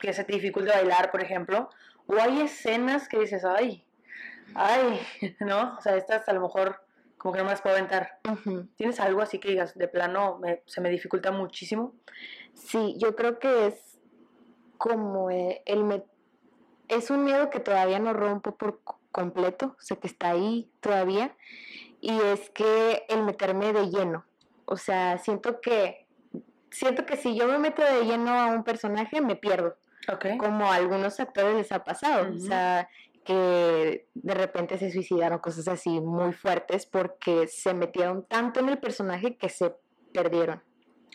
que 0.00 0.12
se 0.12 0.24
te 0.24 0.32
dificulte 0.32 0.72
bailar, 0.72 1.12
por 1.12 1.22
ejemplo, 1.22 1.70
O 2.08 2.20
hay 2.20 2.40
escenas 2.40 3.08
que 3.08 3.20
dices, 3.20 3.44
ay, 3.44 3.84
ay, 4.56 5.00
¿no? 5.38 5.76
O 5.78 5.80
sea, 5.80 5.96
estas 5.96 6.28
a 6.28 6.32
lo 6.32 6.40
mejor 6.40 6.84
como 7.16 7.32
que 7.32 7.38
no 7.38 7.44
me 7.44 7.50
las 7.50 7.62
puedo 7.62 7.76
aventar. 7.76 8.18
¿Tienes 8.76 8.98
algo 8.98 9.20
así 9.22 9.38
que 9.38 9.50
digas, 9.50 9.76
de 9.76 9.86
plano, 9.86 10.40
se 10.66 10.80
me 10.80 10.90
dificulta 10.90 11.30
muchísimo? 11.30 11.94
Sí, 12.54 12.96
yo 12.98 13.14
creo 13.14 13.38
que 13.38 13.68
es 13.68 13.89
como 14.80 15.30
eh, 15.30 15.62
el... 15.66 16.02
es 16.88 17.10
un 17.10 17.22
miedo 17.22 17.50
que 17.50 17.60
todavía 17.60 17.98
no 17.98 18.14
rompo 18.14 18.56
por 18.56 18.80
completo, 19.12 19.76
o 19.78 19.82
sea, 19.82 19.98
que 19.98 20.06
está 20.06 20.30
ahí 20.30 20.70
todavía, 20.80 21.36
y 22.00 22.18
es 22.18 22.48
que 22.48 23.04
el 23.10 23.22
meterme 23.22 23.74
de 23.74 23.90
lleno. 23.90 24.24
O 24.64 24.78
sea, 24.78 25.18
siento 25.18 25.60
que 25.60 26.06
siento 26.70 27.04
que 27.04 27.18
si 27.18 27.36
yo 27.36 27.46
me 27.46 27.58
meto 27.58 27.82
de 27.82 28.06
lleno 28.06 28.32
a 28.32 28.46
un 28.46 28.64
personaje, 28.64 29.20
me 29.20 29.36
pierdo. 29.36 29.76
Como 30.38 30.64
a 30.64 30.76
algunos 30.76 31.20
actores 31.20 31.54
les 31.54 31.72
ha 31.72 31.84
pasado. 31.84 32.32
O 32.34 32.38
sea, 32.38 32.88
que 33.22 34.08
de 34.14 34.34
repente 34.34 34.78
se 34.78 34.90
suicidaron, 34.90 35.40
cosas 35.40 35.68
así 35.68 36.00
muy 36.00 36.32
fuertes 36.32 36.86
porque 36.86 37.48
se 37.48 37.74
metieron 37.74 38.24
tanto 38.24 38.60
en 38.60 38.70
el 38.70 38.78
personaje 38.78 39.36
que 39.36 39.50
se 39.50 39.74
perdieron 40.14 40.62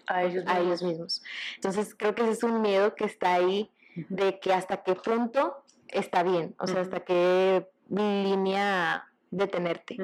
a 0.08 0.24
ellos 0.24 0.44
mismos. 0.44 0.56
A 0.56 0.60
ellos 0.60 0.84
mismos. 0.84 1.24
Entonces 1.56 1.96
creo 1.96 2.16
que 2.16 2.24
ese 2.24 2.32
es 2.32 2.44
un 2.44 2.62
miedo 2.62 2.96
que 2.96 3.06
está 3.06 3.34
ahí 3.34 3.70
de 4.10 4.40
que 4.40 4.54
hasta 4.54 4.84
qué 4.84 4.96
punto 4.96 5.64
está 5.88 6.24
bien, 6.24 6.56
o 6.60 6.68
sea, 6.68 6.82
hasta 6.82 7.00
qué 7.02 7.68
línea 7.90 9.08
detenerte. 9.32 9.98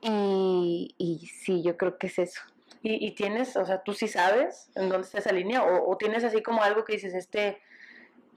y, 0.00 0.94
y 0.98 1.26
sí, 1.26 1.62
yo 1.62 1.76
creo 1.76 1.98
que 1.98 2.06
es 2.06 2.18
eso. 2.18 2.42
Y, 2.88 3.10
tienes, 3.12 3.56
o 3.56 3.66
sea, 3.66 3.82
tú 3.82 3.94
sí 3.94 4.06
sabes 4.06 4.70
en 4.76 4.88
dónde 4.88 5.06
está 5.06 5.18
esa 5.18 5.32
línea, 5.32 5.64
o, 5.64 5.96
tienes 5.96 6.22
así 6.22 6.40
como 6.40 6.62
algo 6.62 6.84
que 6.84 6.92
dices, 6.92 7.14
este, 7.14 7.60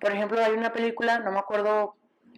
por 0.01 0.11
ejemplo, 0.11 0.43
hay 0.43 0.53
una 0.53 0.73
película, 0.73 1.19
no 1.19 1.31
me 1.31 1.37
acuerdo 1.37 1.95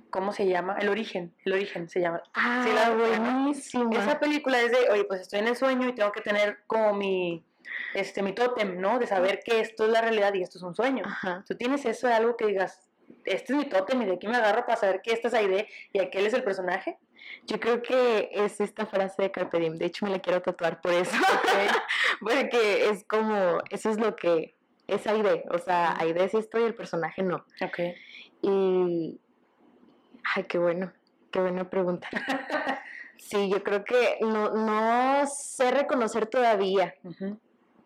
cómo 0.10 0.34
se 0.34 0.46
llama, 0.46 0.76
El 0.78 0.90
Origen, 0.90 1.34
El 1.46 1.54
Origen 1.54 1.88
se 1.88 2.02
llama. 2.02 2.22
Ah, 2.34 2.66
sí, 2.66 2.74
la, 2.74 2.90
buenísima. 2.90 3.98
Esa 3.98 4.20
película 4.20 4.60
es 4.60 4.72
de, 4.72 4.90
oye, 4.90 5.06
pues 5.06 5.22
estoy 5.22 5.40
en 5.40 5.48
el 5.48 5.56
sueño 5.56 5.88
y 5.88 5.96
tengo 5.96 6.12
que 6.12 6.20
tener 6.20 6.60
como 6.68 6.94
mi, 6.94 7.46
este, 7.94 8.22
mi 8.22 8.34
tótem, 8.34 8.80
¿no? 8.80 9.00
De 9.00 9.08
saber 9.08 9.42
que 9.44 9.60
esto 9.60 9.86
es 9.86 9.92
la 9.92 10.02
realidad 10.02 10.34
y 10.34 10.42
esto 10.42 10.58
es 10.58 10.64
un 10.64 10.76
sueño. 10.76 11.04
Tú 11.48 11.56
tienes 11.56 11.86
eso 11.86 12.08
de 12.08 12.14
algo 12.14 12.38
que 12.38 12.48
digas, 12.48 12.90
este 13.26 13.54
es 13.54 13.58
mi 13.58 13.66
tótem 13.66 14.02
y 14.02 14.06
de 14.06 14.14
aquí 14.14 14.28
me 14.28 14.38
agarro 14.38 14.66
para 14.66 14.78
saber 14.78 15.02
que 15.02 15.14
esta 15.14 15.28
es 15.28 15.34
Aide 15.34 15.68
y 15.94 16.00
aquel 16.00 16.26
es 16.26 16.34
el 16.34 16.44
personaje. 16.44 16.98
Yo 17.48 17.60
creo 17.60 17.82
que 17.82 18.30
es 18.32 18.60
esta 18.60 18.86
frase 18.86 19.22
de 19.24 19.32
Carpe 19.32 19.60
Diem. 19.60 19.78
De 19.78 19.86
hecho, 19.86 20.06
me 20.06 20.12
la 20.12 20.20
quiero 20.20 20.42
tatuar 20.42 20.82
por 20.82 20.94
eso. 20.94 21.12
Porque 22.20 22.90
es 22.90 23.04
como, 23.06 23.60
eso 23.70 23.90
es 23.90 24.00
lo 24.00 24.16
que 24.16 24.56
es 24.88 25.08
Aide. 25.08 25.46
O 25.52 25.58
sea, 25.58 25.96
Aide 26.00 26.24
es 26.26 26.34
esto 26.34 26.60
y 26.60 26.64
el 26.64 26.76
personaje 26.76 27.24
no. 27.24 27.46
Ok. 27.62 27.80
Y. 28.42 29.20
Ay, 30.36 30.44
qué 30.44 30.58
bueno. 30.58 30.92
Qué 31.32 31.40
buena 31.40 31.70
pregunta. 31.70 32.10
sí, 33.18 33.50
yo 33.50 33.64
creo 33.64 33.84
que 33.84 34.18
no, 34.22 34.52
no 34.52 35.26
sé 35.28 35.72
reconocer 35.72 36.28
todavía. 36.28 36.94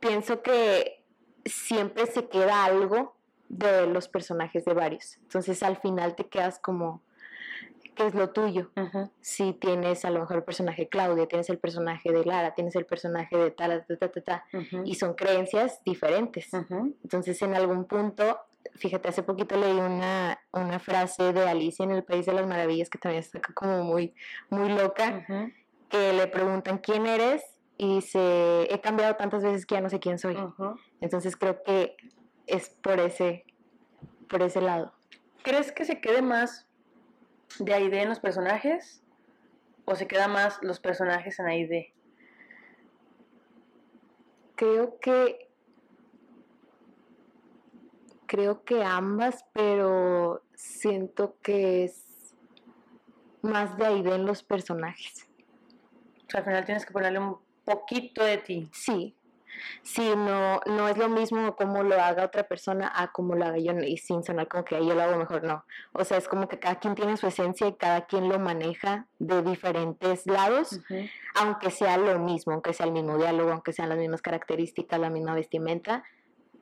Pienso 0.08 0.44
que 0.44 1.04
siempre 1.46 2.06
se 2.06 2.28
queda 2.28 2.63
algo 2.65 3.15
de 3.50 3.88
los 3.88 4.08
personajes 4.08 4.63
de 4.65 4.74
varios. 4.74 5.18
Entonces 5.24 5.63
al 5.63 5.78
final 5.78 6.15
te 6.15 6.28
quedas 6.28 6.60
como, 6.60 7.02
¿qué 7.96 8.06
es 8.06 8.13
lo 8.13 8.30
tuyo? 8.30 8.70
Si 9.22 9.54
tienes 9.54 10.06
a 10.06 10.12
lo 10.12 10.20
mejor 10.20 10.38
el 10.38 10.44
personaje 10.44 10.84
de 10.84 10.89
Claudia, 10.89 11.28
tienes 11.28 11.50
el 11.50 11.58
personaje 11.58 12.12
de 12.12 12.24
Lara, 12.24 12.54
tienes 12.54 12.76
el 12.76 12.86
personaje 12.86 13.36
de 13.36 13.50
tal, 13.52 13.84
ta, 13.88 13.98
ta, 13.98 14.12
ta, 14.12 14.22
ta, 14.22 14.46
y 14.84 14.96
son 14.96 15.15
creencias 15.15 15.82
diferentes. 15.84 16.54
Entonces 17.04 17.41
en 17.41 17.56
algún 17.56 17.86
punto, 17.86 18.39
fíjate, 18.76 19.10
hace 19.10 19.24
poquito 19.24 19.58
leí 19.58 19.78
una, 19.78 20.39
una 20.52 20.78
frase 20.80 21.34
de 21.34 21.48
Alicia 21.48 21.84
en 21.84 21.91
el 21.91 22.04
País 22.04 22.28
de 22.28 22.34
las 22.34 22.46
Maravillas 22.46 22.89
que 22.91 23.00
también 23.00 23.24
está 23.24 23.39
como 23.56 23.84
muy, 23.84 24.13
muy 24.50 24.70
loca, 24.70 25.26
que 25.89 26.13
le 26.13 26.28
preguntan 26.28 26.78
quién 26.78 27.08
eres 27.08 27.55
y 27.78 27.96
dice, 27.96 28.74
he 28.74 28.80
cambiado 28.80 29.16
tantas 29.16 29.44
veces 29.44 29.66
que 29.66 29.76
ya 29.76 29.82
no 29.82 29.90
sé 29.90 30.00
quién 30.00 30.18
soy. 30.18 30.38
Entonces 31.02 31.36
creo 31.36 31.62
que 31.64 31.96
es 32.48 32.70
por 32.70 33.00
ese, 33.00 33.46
por 34.30 34.42
ese 34.42 34.62
lado. 34.62 34.94
¿Crees 35.44 35.72
que 35.72 35.86
se 35.86 36.00
quede 36.00 36.22
más 36.22 36.68
de 37.60 37.74
Aide 37.74 38.02
en 38.02 38.10
los 38.10 38.20
personajes 38.20 39.04
o 39.86 39.96
se 39.96 40.08
queda 40.08 40.28
más 40.28 40.60
los 40.62 40.80
personajes 40.80 41.38
en 41.40 41.48
Aide? 41.48 41.94
Creo 44.56 45.00
que 45.00 45.50
creo 48.28 48.64
que 48.64 48.84
ambas, 48.84 49.46
pero 49.54 50.42
siento 50.56 51.38
que 51.42 51.84
es 51.84 52.36
más 53.42 53.78
de 53.78 53.86
Aide 53.86 54.16
en 54.16 54.26
los 54.26 54.44
personajes. 54.44 55.30
O 56.28 56.32
sea, 56.32 56.40
al 56.40 56.46
final 56.46 56.66
tienes 56.66 56.86
que 56.86 56.92
ponerle 56.92 57.20
un 57.20 57.44
poquito 57.65 58.23
de 58.23 58.38
ti. 58.38 58.69
Sí, 58.71 59.15
Sí, 59.84 60.13
no, 60.15 60.60
no 60.65 60.88
es 60.88 60.97
lo 60.97 61.10
mismo 61.10 61.56
como 61.56 61.84
lo 61.84 61.99
haga 62.01 62.25
otra 62.25 62.43
persona 62.43 62.91
a 62.93 63.12
como 63.12 63.36
lo 63.36 63.45
haga 63.45 63.58
yo 63.58 63.73
y 63.80 63.97
sin 63.97 64.23
sonar 64.23 64.47
como 64.47 64.65
que 64.65 64.75
yo 64.75 64.93
lo 64.93 65.01
hago 65.01 65.17
mejor, 65.17 65.43
no. 65.43 65.65
O 65.93 66.04
sea, 66.04 66.17
es 66.17 66.28
como 66.28 66.47
que 66.47 66.60
cada 66.60 66.80
quien 66.80 66.95
tiene 66.95 67.17
su 67.17 67.28
esencia 67.28 67.67
y 67.67 67.75
cada 67.75 68.06
quien 68.06 68.30
lo 68.30 68.39
maneja 68.39 69.08
de 69.19 69.41
diferentes 69.41 70.25
lados, 70.25 70.80
aunque 71.36 71.71
sea 71.71 71.97
lo 71.97 72.19
mismo, 72.19 72.54
aunque 72.54 72.73
sea 72.73 72.86
el 72.86 72.91
mismo 72.91 73.17
diálogo, 73.17 73.51
aunque 73.51 73.73
sean 73.73 73.89
las 73.89 73.97
mismas 73.97 74.21
características, 74.21 74.99
la 74.99 75.10
misma 75.10 75.36
vestimenta, 75.36 76.04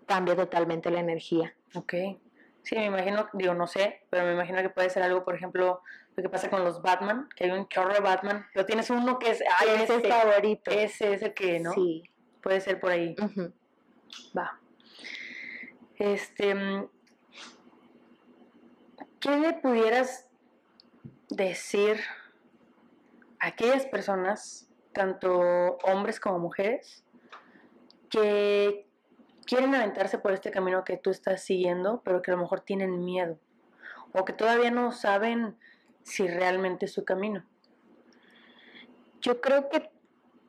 cambia 0.06 0.36
totalmente 0.36 0.92
la 0.92 1.00
energía. 1.00 1.56
Ok. 1.76 1.94
Sí, 2.64 2.76
me 2.76 2.86
imagino, 2.86 3.28
digo, 3.34 3.54
no 3.54 3.68
sé, 3.68 4.06
pero 4.10 4.26
me 4.26 4.34
imagino 4.34 4.62
que 4.62 4.70
puede 4.70 4.90
ser 4.90 5.04
algo, 5.04 5.26
por 5.26 5.36
ejemplo, 5.36 5.82
lo 6.16 6.24
que 6.24 6.30
pasa 6.30 6.50
con 6.50 6.64
los 6.64 6.82
Batman, 6.82 7.28
que 7.36 7.46
hay 7.46 7.52
un 7.52 7.68
chorro 7.68 7.94
de 7.94 8.00
Batman, 8.00 8.46
pero 8.54 8.66
tienes 8.66 8.90
uno 8.90 9.18
que 9.18 9.32
es, 9.32 9.44
ay, 9.60 9.70
ese 9.82 9.96
es 9.96 10.08
favorito. 10.08 10.72
Ese 10.72 11.14
es 11.14 11.22
el 11.24 11.34
que, 11.34 11.60
¿no? 11.60 11.74
Sí. 11.74 12.04
Puede 12.42 12.62
ser 12.62 12.80
por 12.80 12.92
ahí. 12.92 13.16
Va. 14.38 14.60
Este. 15.96 16.88
¿Qué 19.20 19.38
le 19.38 19.54
pudieras 19.54 20.28
decir 21.30 22.00
a 23.40 23.48
aquellas 23.48 23.86
personas, 23.86 24.70
tanto 24.92 25.78
hombres 25.84 26.20
como 26.20 26.40
mujeres, 26.40 27.04
que 28.10 28.86
quieren 29.46 29.74
aventarse 29.74 30.20
por 30.20 30.34
este 30.34 30.52
camino 30.52 30.84
que 30.84 30.98
tú 30.98 31.10
estás 31.10 31.42
siguiendo, 31.42 32.02
pero 32.04 32.22
que 32.22 32.32
a 32.32 32.36
lo 32.36 32.42
mejor 32.42 32.60
tienen 32.60 33.04
miedo? 33.04 33.40
O 34.12 34.26
que 34.26 34.34
todavía 34.34 34.70
no 34.70 34.92
saben 34.92 35.58
si 36.04 36.28
realmente 36.28 36.86
es 36.86 36.94
su 36.94 37.04
camino. 37.04 37.44
Yo 39.22 39.42
creo 39.42 39.70
que 39.70 39.90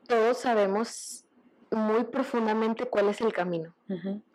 todos 0.07 0.39
sabemos 0.39 1.25
muy 1.71 2.03
profundamente 2.05 2.85
cuál 2.85 3.09
es 3.09 3.21
el 3.21 3.33
camino. 3.33 3.73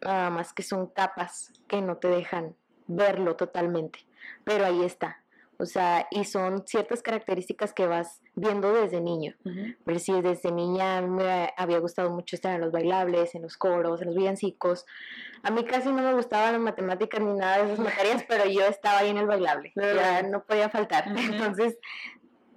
Nada 0.02 0.30
más 0.30 0.52
que 0.52 0.62
son 0.62 0.86
capas 0.88 1.52
que 1.68 1.80
no 1.80 1.96
te 1.96 2.08
dejan 2.08 2.56
verlo 2.86 3.36
totalmente. 3.36 4.00
Pero 4.44 4.64
ahí 4.64 4.82
está. 4.84 5.19
O 5.60 5.66
sea, 5.66 6.06
y 6.10 6.24
son 6.24 6.66
ciertas 6.66 7.02
características 7.02 7.72
que 7.72 7.86
vas 7.86 8.22
viendo 8.34 8.72
desde 8.72 9.00
niño. 9.00 9.34
Pero 9.84 9.98
si 9.98 10.20
desde 10.22 10.50
niña 10.50 11.02
me 11.02 11.52
había 11.56 11.78
gustado 11.78 12.10
mucho 12.10 12.34
estar 12.34 12.54
en 12.54 12.62
los 12.62 12.72
bailables, 12.72 13.34
en 13.34 13.42
los 13.42 13.56
coros, 13.56 14.00
en 14.00 14.08
los 14.08 14.16
villancicos. 14.16 14.86
A 15.42 15.50
mí 15.50 15.64
casi 15.64 15.88
no 15.88 16.02
me 16.02 16.14
gustaban 16.14 16.52
las 16.52 16.62
matemáticas 16.62 17.20
ni 17.20 17.34
nada 17.34 17.58
de 17.58 17.72
esas 17.72 17.84
materias, 17.84 18.24
pero 18.28 18.46
yo 18.46 18.64
estaba 18.66 18.98
ahí 18.98 19.10
en 19.10 19.18
el 19.18 19.26
bailable. 19.26 19.72
Ya 19.76 20.22
no 20.22 20.42
podía 20.44 20.70
faltar. 20.70 21.04
Entonces, 21.16 21.76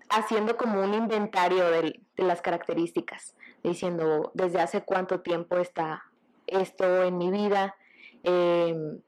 haciendo 0.10 0.56
como 0.56 0.82
un 0.82 0.94
inventario 0.94 1.70
de, 1.70 2.00
de 2.16 2.24
las 2.24 2.42
características 2.42 3.36
diciendo 3.64 4.32
desde 4.34 4.60
hace 4.60 4.82
cuánto 4.82 5.22
tiempo 5.22 5.58
está 5.58 6.04
esto 6.48 7.04
en 7.04 7.18
mi 7.18 7.32
vida. 7.32 7.76
Em, 8.24 9.00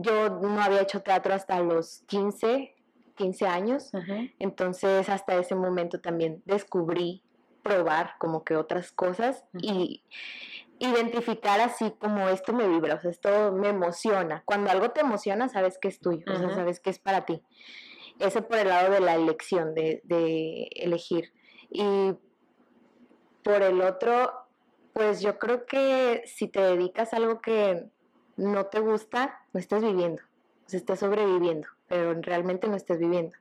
yo 0.00 0.30
no 0.40 0.60
había 0.60 0.82
hecho 0.82 1.02
teatro 1.02 1.34
hasta 1.34 1.60
los 1.60 2.02
15, 2.06 2.74
15 3.16 3.46
años, 3.46 3.90
entonces 4.38 5.08
hasta 5.08 5.36
ese 5.36 5.54
momento 5.54 6.00
también 6.00 6.42
descubrí 6.44 7.22
probar 7.62 8.14
como 8.18 8.44
que 8.44 8.56
otras 8.56 8.92
cosas 8.92 9.44
y 9.60 10.02
identificar 10.78 11.60
así 11.60 11.92
como 11.98 12.28
esto 12.28 12.52
me 12.52 12.68
vibra, 12.68 12.96
o 12.96 13.00
sea, 13.00 13.10
esto 13.10 13.52
me 13.52 13.68
emociona. 13.68 14.42
Cuando 14.44 14.70
algo 14.70 14.90
te 14.90 15.00
emociona, 15.00 15.48
sabes 15.48 15.78
que 15.78 15.88
es 15.88 16.00
tuyo, 16.00 16.24
o 16.26 16.36
sea, 16.36 16.50
sabes 16.50 16.80
que 16.80 16.90
es 16.90 16.98
para 16.98 17.24
ti. 17.24 17.42
Eso 18.18 18.46
por 18.46 18.58
el 18.58 18.68
lado 18.68 18.92
de 18.92 19.00
la 19.00 19.14
elección, 19.14 19.74
de, 19.74 20.00
de 20.04 20.68
elegir. 20.74 21.32
Y 21.70 22.14
por 23.42 23.62
el 23.62 23.80
otro, 23.80 24.32
pues 24.92 25.20
yo 25.20 25.38
creo 25.38 25.66
que 25.66 26.22
si 26.26 26.48
te 26.48 26.60
dedicas 26.60 27.12
a 27.12 27.16
algo 27.16 27.40
que 27.40 27.88
no 28.36 28.66
te 28.66 28.80
gusta, 28.80 29.43
no 29.54 29.60
estás 29.60 29.82
viviendo, 29.82 30.22
o 30.66 30.68
sea, 30.68 30.78
estás 30.78 30.98
sobreviviendo, 30.98 31.68
pero 31.88 32.12
realmente 32.20 32.68
no 32.68 32.76
estás 32.76 32.98
viviendo. 32.98 33.32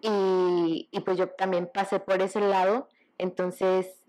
y, 0.00 0.88
y, 0.92 1.00
pues 1.00 1.18
yo 1.18 1.30
también 1.30 1.68
pasé 1.72 1.98
por 1.98 2.22
ese 2.22 2.40
lado, 2.40 2.88
entonces 3.18 4.00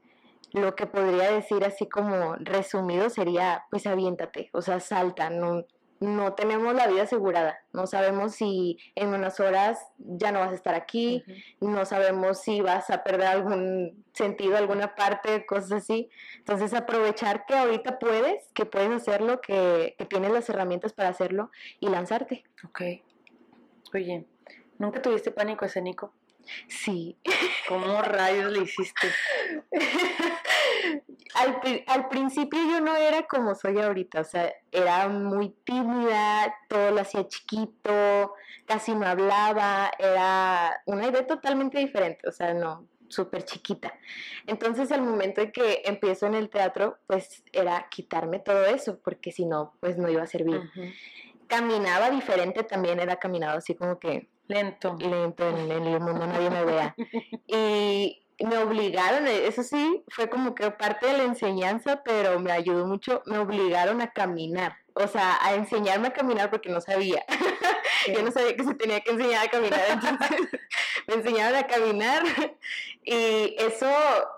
lo 0.51 0.75
que 0.75 0.85
podría 0.85 1.31
decir 1.31 1.63
así 1.63 1.87
como 1.87 2.35
resumido 2.35 3.09
sería, 3.09 3.65
pues 3.71 3.87
aviéntate, 3.87 4.49
o 4.53 4.61
sea, 4.61 4.79
salta, 4.81 5.29
no, 5.29 5.65
no 6.01 6.33
tenemos 6.33 6.73
la 6.73 6.87
vida 6.87 7.03
asegurada, 7.03 7.59
no 7.73 7.85
sabemos 7.85 8.33
si 8.33 8.79
en 8.95 9.09
unas 9.13 9.39
horas 9.39 9.79
ya 9.99 10.31
no 10.31 10.39
vas 10.39 10.51
a 10.51 10.55
estar 10.55 10.73
aquí, 10.73 11.23
no 11.59 11.85
sabemos 11.85 12.41
si 12.41 12.59
vas 12.59 12.89
a 12.89 13.03
perder 13.03 13.27
algún 13.27 14.03
sentido, 14.11 14.57
alguna 14.57 14.95
parte, 14.95 15.45
cosas 15.45 15.83
así. 15.83 16.09
Entonces 16.39 16.73
aprovechar 16.73 17.45
que 17.45 17.53
ahorita 17.53 17.99
puedes, 17.99 18.43
que 18.53 18.65
puedes 18.65 18.89
hacerlo, 18.89 19.41
que, 19.41 19.93
que 19.95 20.05
tienes 20.05 20.31
las 20.31 20.49
herramientas 20.49 20.91
para 20.91 21.09
hacerlo 21.09 21.51
y 21.79 21.87
lanzarte. 21.89 22.43
Ok. 22.65 22.81
Oye, 23.93 24.25
¿nunca 24.79 25.03
tuviste 25.03 25.29
pánico 25.29 25.65
escénico? 25.65 26.13
Sí. 26.67 27.15
¿Cómo 27.67 28.01
rayos 28.01 28.51
le 28.51 28.63
hiciste? 28.63 29.07
al, 31.87 32.09
principio 32.09 32.59
yo 32.69 32.81
no 32.81 32.95
era 32.95 33.23
como 33.23 33.55
soy 33.55 33.79
ahorita, 33.79 34.21
o 34.21 34.23
sea, 34.23 34.53
era 34.71 35.07
muy 35.07 35.49
tímida, 35.63 36.53
todo 36.67 36.91
lo 36.91 37.01
hacía 37.01 37.27
chiquito, 37.27 38.33
casi 38.65 38.93
no 38.95 39.05
hablaba, 39.05 39.91
era 39.97 40.81
una 40.85 41.07
idea 41.07 41.25
totalmente 41.25 41.79
diferente, 41.79 42.27
o 42.27 42.31
sea, 42.31 42.53
no, 42.53 42.87
súper 43.07 43.43
chiquita. 43.43 43.93
Entonces 44.47 44.91
al 44.91 45.01
momento 45.01 45.41
de 45.41 45.51
que 45.51 45.83
empiezo 45.85 46.27
en 46.27 46.35
el 46.35 46.49
teatro, 46.49 46.97
pues 47.07 47.43
era 47.51 47.87
quitarme 47.89 48.39
todo 48.39 48.65
eso, 48.65 48.99
porque 48.99 49.31
si 49.31 49.45
no, 49.45 49.73
pues 49.79 49.97
no 49.97 50.09
iba 50.09 50.23
a 50.23 50.27
servir. 50.27 50.61
Caminaba 51.47 52.09
diferente 52.09 52.63
también, 52.63 52.99
era 52.99 53.17
caminado 53.17 53.57
así 53.57 53.75
como 53.75 53.99
que... 53.99 54.29
Lento. 54.47 54.97
Lento, 54.99 55.47
en, 55.47 55.71
en 55.71 55.87
el 55.87 55.99
mundo 56.01 56.27
nadie 56.27 56.49
me 56.49 56.65
vea. 56.65 56.95
Y 57.47 58.20
me 58.45 58.57
obligaron, 58.57 59.27
eh, 59.27 59.47
eso 59.47 59.63
sí, 59.63 60.03
fue 60.09 60.29
como 60.29 60.55
que 60.55 60.71
parte 60.71 61.07
de 61.07 61.17
la 61.17 61.23
enseñanza, 61.23 62.01
pero 62.03 62.39
me 62.39 62.51
ayudó 62.51 62.85
mucho, 62.87 63.21
me 63.25 63.37
obligaron 63.37 64.01
a 64.01 64.11
caminar, 64.11 64.77
o 64.93 65.07
sea, 65.07 65.37
a 65.41 65.53
enseñarme 65.55 66.09
a 66.09 66.13
caminar 66.13 66.49
porque 66.49 66.69
no 66.69 66.81
sabía. 66.81 67.23
Yo 68.15 68.23
no 68.23 68.31
sabía 68.31 68.55
que 68.55 68.63
se 68.63 68.73
tenía 68.73 68.99
que 69.01 69.11
enseñar 69.11 69.45
a 69.45 69.49
caminar, 69.49 69.81
entonces 69.89 70.39
me 71.07 71.15
enseñaron 71.15 71.57
a 71.57 71.67
caminar 71.67 72.23
y 73.03 73.55
eso 73.59 73.89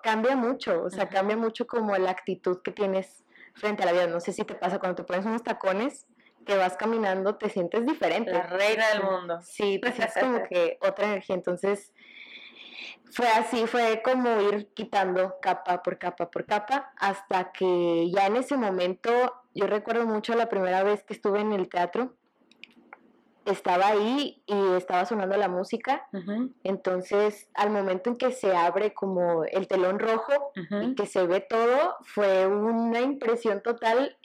cambia 0.02 0.36
mucho, 0.36 0.84
o 0.84 0.90
sea, 0.90 1.10
cambia 1.10 1.38
mucho 1.38 1.68
como 1.68 1.96
la 1.98 2.12
actitud 2.12 2.62
que 2.62 2.72
tienes 2.72 3.24
frente 3.54 3.84
a 3.84 3.86
la 3.86 3.94
vida. 3.94 4.08
No 4.08 4.20
sé 4.20 4.34
si 4.34 4.44
te 4.44 4.56
pasa 4.56 4.80
cuando 4.80 4.96
te 4.96 5.04
pones 5.04 5.26
unos 5.26 5.44
tacones, 5.44 6.08
que 6.46 6.58
vas 6.58 6.76
caminando, 6.76 7.36
te 7.36 7.50
sientes 7.50 7.86
diferente. 7.86 8.32
La 8.32 8.44
reina 8.44 8.90
del 8.90 9.04
mundo. 9.04 9.40
Sí, 9.42 9.80
te 9.80 9.92
sientes 9.92 10.18
como 10.20 10.44
que 10.44 10.78
otra 10.82 11.06
energía, 11.06 11.36
entonces 11.36 11.94
fue 13.12 13.28
así, 13.28 13.68
fue 13.68 14.02
como 14.04 14.42
ir 14.42 14.68
quitando 14.74 15.36
capa 15.42 15.84
por 15.84 15.98
capa 15.98 16.30
por 16.32 16.46
capa, 16.46 16.92
hasta 16.98 17.52
que 17.52 18.10
ya 18.12 18.28
en 18.28 18.38
ese 18.38 18.58
momento, 18.58 19.12
yo 19.54 19.68
recuerdo 19.68 20.06
mucho 20.06 20.34
la 20.36 20.50
primera 20.50 20.84
vez 20.84 21.04
que 21.04 21.14
estuve 21.14 21.42
en 21.42 21.54
el 21.54 21.70
teatro, 21.70 22.14
estaba 23.46 23.88
ahí 23.88 24.42
y 24.46 24.76
estaba 24.78 25.06
sonando 25.06 25.36
la 25.36 25.50
música, 25.50 26.08
entonces 26.64 27.50
al 27.54 27.72
momento 27.72 28.10
en 28.10 28.16
que 28.16 28.32
se 28.32 28.56
abre 28.56 28.94
como 28.94 29.44
el 29.44 29.68
telón 29.68 30.00
rojo 30.00 30.54
y 30.82 30.96
que 30.96 31.06
se 31.06 31.28
ve 31.28 31.42
todo, 31.42 31.98
fue 32.04 32.48
una 32.48 33.02
impresión 33.02 33.62
total 33.62 34.18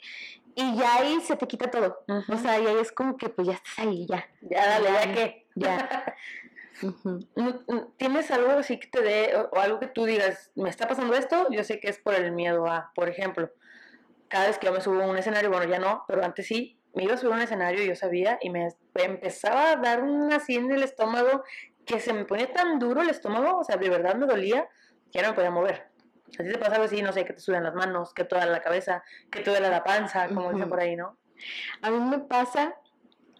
y 0.55 0.75
ya 0.77 0.95
ahí 0.95 1.19
se 1.21 1.35
te 1.35 1.47
quita 1.47 1.69
todo, 1.69 1.99
o 2.07 2.37
sea, 2.37 2.59
y 2.59 2.65
ahí 2.65 2.77
es 2.79 2.91
como 2.91 3.17
que 3.17 3.29
pues 3.29 3.47
ya 3.47 3.53
estás 3.53 3.79
ahí, 3.79 4.05
ya. 4.07 4.25
Ya, 4.41 4.65
dale, 4.67 4.89
ya, 4.89 5.13
que. 5.13 5.45
Ya. 5.55 6.15
¿Tienes 7.97 8.31
algo 8.31 8.51
así 8.51 8.79
que 8.79 8.87
te 8.87 9.01
dé, 9.01 9.35
o 9.35 9.59
algo 9.59 9.79
que 9.79 9.87
tú 9.87 10.05
digas, 10.05 10.51
me 10.55 10.69
está 10.69 10.87
pasando 10.87 11.13
esto? 11.13 11.47
Yo 11.51 11.63
sé 11.63 11.79
que 11.79 11.89
es 11.89 11.99
por 11.99 12.13
el 12.15 12.31
miedo 12.31 12.67
a, 12.67 12.91
por 12.95 13.09
ejemplo, 13.09 13.51
cada 14.27 14.47
vez 14.47 14.57
que 14.57 14.67
yo 14.67 14.73
me 14.73 14.81
subo 14.81 15.01
a 15.01 15.07
un 15.07 15.17
escenario, 15.17 15.49
bueno, 15.49 15.65
ya 15.69 15.79
no, 15.79 16.03
pero 16.07 16.23
antes 16.23 16.47
sí, 16.47 16.79
me 16.93 17.03
iba 17.03 17.13
a 17.13 17.17
subir 17.17 17.33
a 17.33 17.35
un 17.35 17.41
escenario 17.41 17.83
y 17.83 17.87
yo 17.87 17.95
sabía 17.95 18.37
y 18.41 18.49
me 18.49 18.69
empezaba 18.95 19.71
a 19.71 19.75
dar 19.75 20.03
una 20.03 20.37
así 20.37 20.55
en 20.55 20.71
el 20.71 20.83
estómago 20.83 21.43
que 21.85 21.99
se 21.99 22.13
me 22.13 22.25
ponía 22.25 22.51
tan 22.53 22.79
duro 22.79 23.01
el 23.01 23.09
estómago, 23.09 23.57
o 23.59 23.63
sea, 23.63 23.77
de 23.77 23.89
verdad 23.89 24.15
me 24.15 24.27
dolía 24.27 24.67
que 25.11 25.19
ya 25.19 25.23
no 25.23 25.29
me 25.29 25.35
podía 25.35 25.51
mover. 25.51 25.89
Así 26.37 26.47
te 26.47 26.59
pasa 26.59 26.73
algo 26.73 26.85
así, 26.85 27.01
no 27.01 27.11
sé, 27.11 27.25
que 27.25 27.33
te 27.33 27.39
sudan 27.39 27.63
las 27.63 27.73
manos, 27.73 28.13
que 28.13 28.23
toda 28.23 28.45
la 28.45 28.61
cabeza, 28.61 29.03
que 29.31 29.41
te 29.41 29.49
duele 29.49 29.69
la 29.69 29.83
panza, 29.83 30.27
como 30.27 30.53
dicen 30.53 30.69
por 30.69 30.79
ahí, 30.79 30.95
¿no? 30.95 31.17
A 31.81 31.89
mí 31.89 31.99
me 31.99 32.19
pasa 32.19 32.75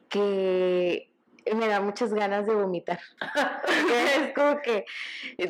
que 0.09 1.08
me 1.55 1.67
da 1.67 1.81
muchas 1.81 2.13
ganas 2.13 2.45
de 2.45 2.53
vomitar. 2.53 2.99
es 4.17 4.33
como 4.33 4.61
que 4.61 4.85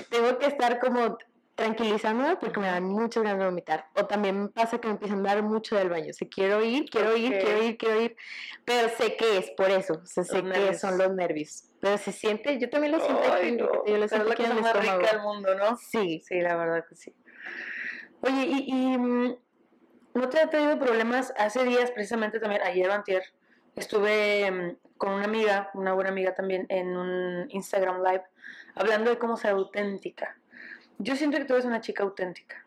tengo 0.10 0.38
que 0.38 0.48
estar 0.48 0.80
como 0.80 1.18
tranquilizándome 1.60 2.38
porque 2.38 2.60
me 2.60 2.68
dan 2.68 2.86
muchas 2.86 3.22
ganas 3.24 3.40
de 3.40 3.46
vomitar. 3.46 3.86
O 3.96 4.06
también 4.06 4.44
me 4.44 4.50
pasa 4.50 4.80
que 4.80 4.88
me 4.88 4.94
empiezan 4.94 5.20
a 5.20 5.34
dar 5.36 5.44
mucho 5.44 5.76
del 5.76 5.90
baño. 5.90 6.14
Si 6.14 6.30
quiero 6.30 6.64
ir, 6.64 6.90
quiero 6.90 7.16
ir, 7.18 7.38
quiero 7.38 7.64
ir, 7.64 7.78
quiero 7.78 8.02
ir. 8.02 8.16
Pero 8.64 8.90
sé 8.90 9.18
que 9.18 9.38
es 9.38 9.52
por 9.52 9.70
eso. 9.70 9.96
O 10.02 10.06
sea, 10.06 10.24
sé 10.24 10.42
que 10.42 10.74
son 10.76 10.98
los 10.98 11.14
nervios. 11.14 11.66
Pero 11.82 11.98
se 11.98 12.12
siente, 12.14 12.58
yo 12.60 12.70
también 12.70 12.94
lo 12.94 13.00
siento. 13.00 13.86
Yo 13.86 13.98
lo 13.98 14.08
siento 14.08 14.32
el 14.32 14.62
más 14.62 14.74
rica 14.74 15.12
del 15.12 15.22
mundo, 15.22 15.56
¿no? 15.56 15.76
Sí. 15.78 16.22
Sí, 16.26 16.40
la 16.40 16.56
verdad 16.56 16.86
que 16.88 16.96
sí. 16.96 17.14
Oye, 18.22 18.46
y, 18.48 18.66
y 18.68 18.98
mm, 18.98 19.36
¿no 20.14 20.30
te 20.30 20.40
ha 20.40 20.50
traído 20.50 20.80
problemas 20.80 21.34
hace 21.38 21.64
días, 21.66 21.92
precisamente 21.92 22.40
también, 22.40 22.62
ayer 22.64 22.90
o 22.90 22.94
antier, 22.94 23.24
estuve 23.80 24.52
mm, 24.52 24.98
con 24.98 25.14
una 25.14 25.26
amiga, 25.26 25.72
una 25.74 25.94
buena 25.94 26.10
amiga 26.10 26.34
también, 26.36 26.66
en 26.70 26.96
un 26.96 27.46
Instagram 27.50 28.04
Live, 28.04 28.24
hablando 28.76 29.10
de 29.10 29.18
cómo 29.18 29.38
ser 29.38 29.52
auténtica. 29.52 30.38
Yo 30.98 31.16
siento 31.16 31.38
que 31.38 31.46
tú 31.46 31.54
eres 31.54 31.66
una 31.66 31.82
chica 31.82 32.04
auténtica, 32.04 32.66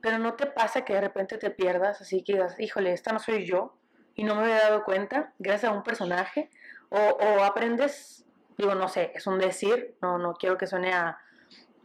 pero 0.00 0.18
no 0.18 0.34
te 0.34 0.46
pasa 0.46 0.84
que 0.84 0.94
de 0.94 1.02
repente 1.02 1.36
te 1.36 1.50
pierdas, 1.50 2.00
así 2.00 2.24
que 2.24 2.34
digas, 2.34 2.58
híjole, 2.58 2.92
esta 2.92 3.12
no 3.12 3.18
soy 3.18 3.44
yo, 3.44 3.76
y 4.14 4.24
no 4.24 4.34
me 4.34 4.42
había 4.42 4.60
dado 4.60 4.84
cuenta, 4.84 5.32
gracias 5.38 5.70
a 5.70 5.74
un 5.74 5.82
personaje, 5.82 6.50
o, 6.88 7.44
aprendes, 7.44 8.24
digo, 8.56 8.74
no 8.74 8.88
sé, 8.88 9.12
es 9.14 9.26
un 9.26 9.38
decir, 9.38 9.96
no, 10.00 10.18
no 10.18 10.32
quiero 10.34 10.56
que 10.56 10.66
suene 10.66 10.94
a, 10.94 11.18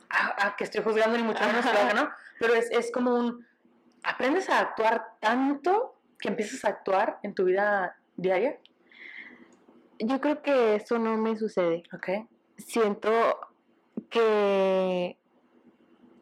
a, 0.10 0.56
que 0.56 0.64
estoy 0.64 0.82
juzgando 0.82 1.18
ni 1.18 1.24
mucho 1.24 1.44
menos, 1.46 1.66
¿no? 1.94 2.10
Pero 2.40 2.54
es, 2.54 2.72
es 2.72 2.92
como 2.92 3.14
un, 3.14 3.46
aprendes 4.04 4.50
a 4.50 4.60
actuar 4.60 5.18
tanto 5.20 6.00
que 6.18 6.30
empiezas 6.30 6.64
a 6.64 6.70
actuar 6.70 7.20
en 7.24 7.36
tu 7.36 7.44
vida 7.44 7.98
diaria. 8.16 8.60
Yo 10.00 10.20
creo 10.20 10.42
que 10.42 10.76
eso 10.76 11.00
no 11.00 11.18
me 11.18 11.38
sucede. 11.38 11.84
Ok. 11.94 12.28
Siento 12.58 13.12
que 14.10 15.18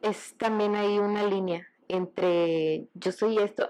es 0.02 0.36
también 0.38 0.76
hay 0.76 1.00
una 1.00 1.24
línea 1.24 1.68
entre 1.88 2.88
yo 2.94 3.12
soy 3.12 3.38
esto. 3.38 3.70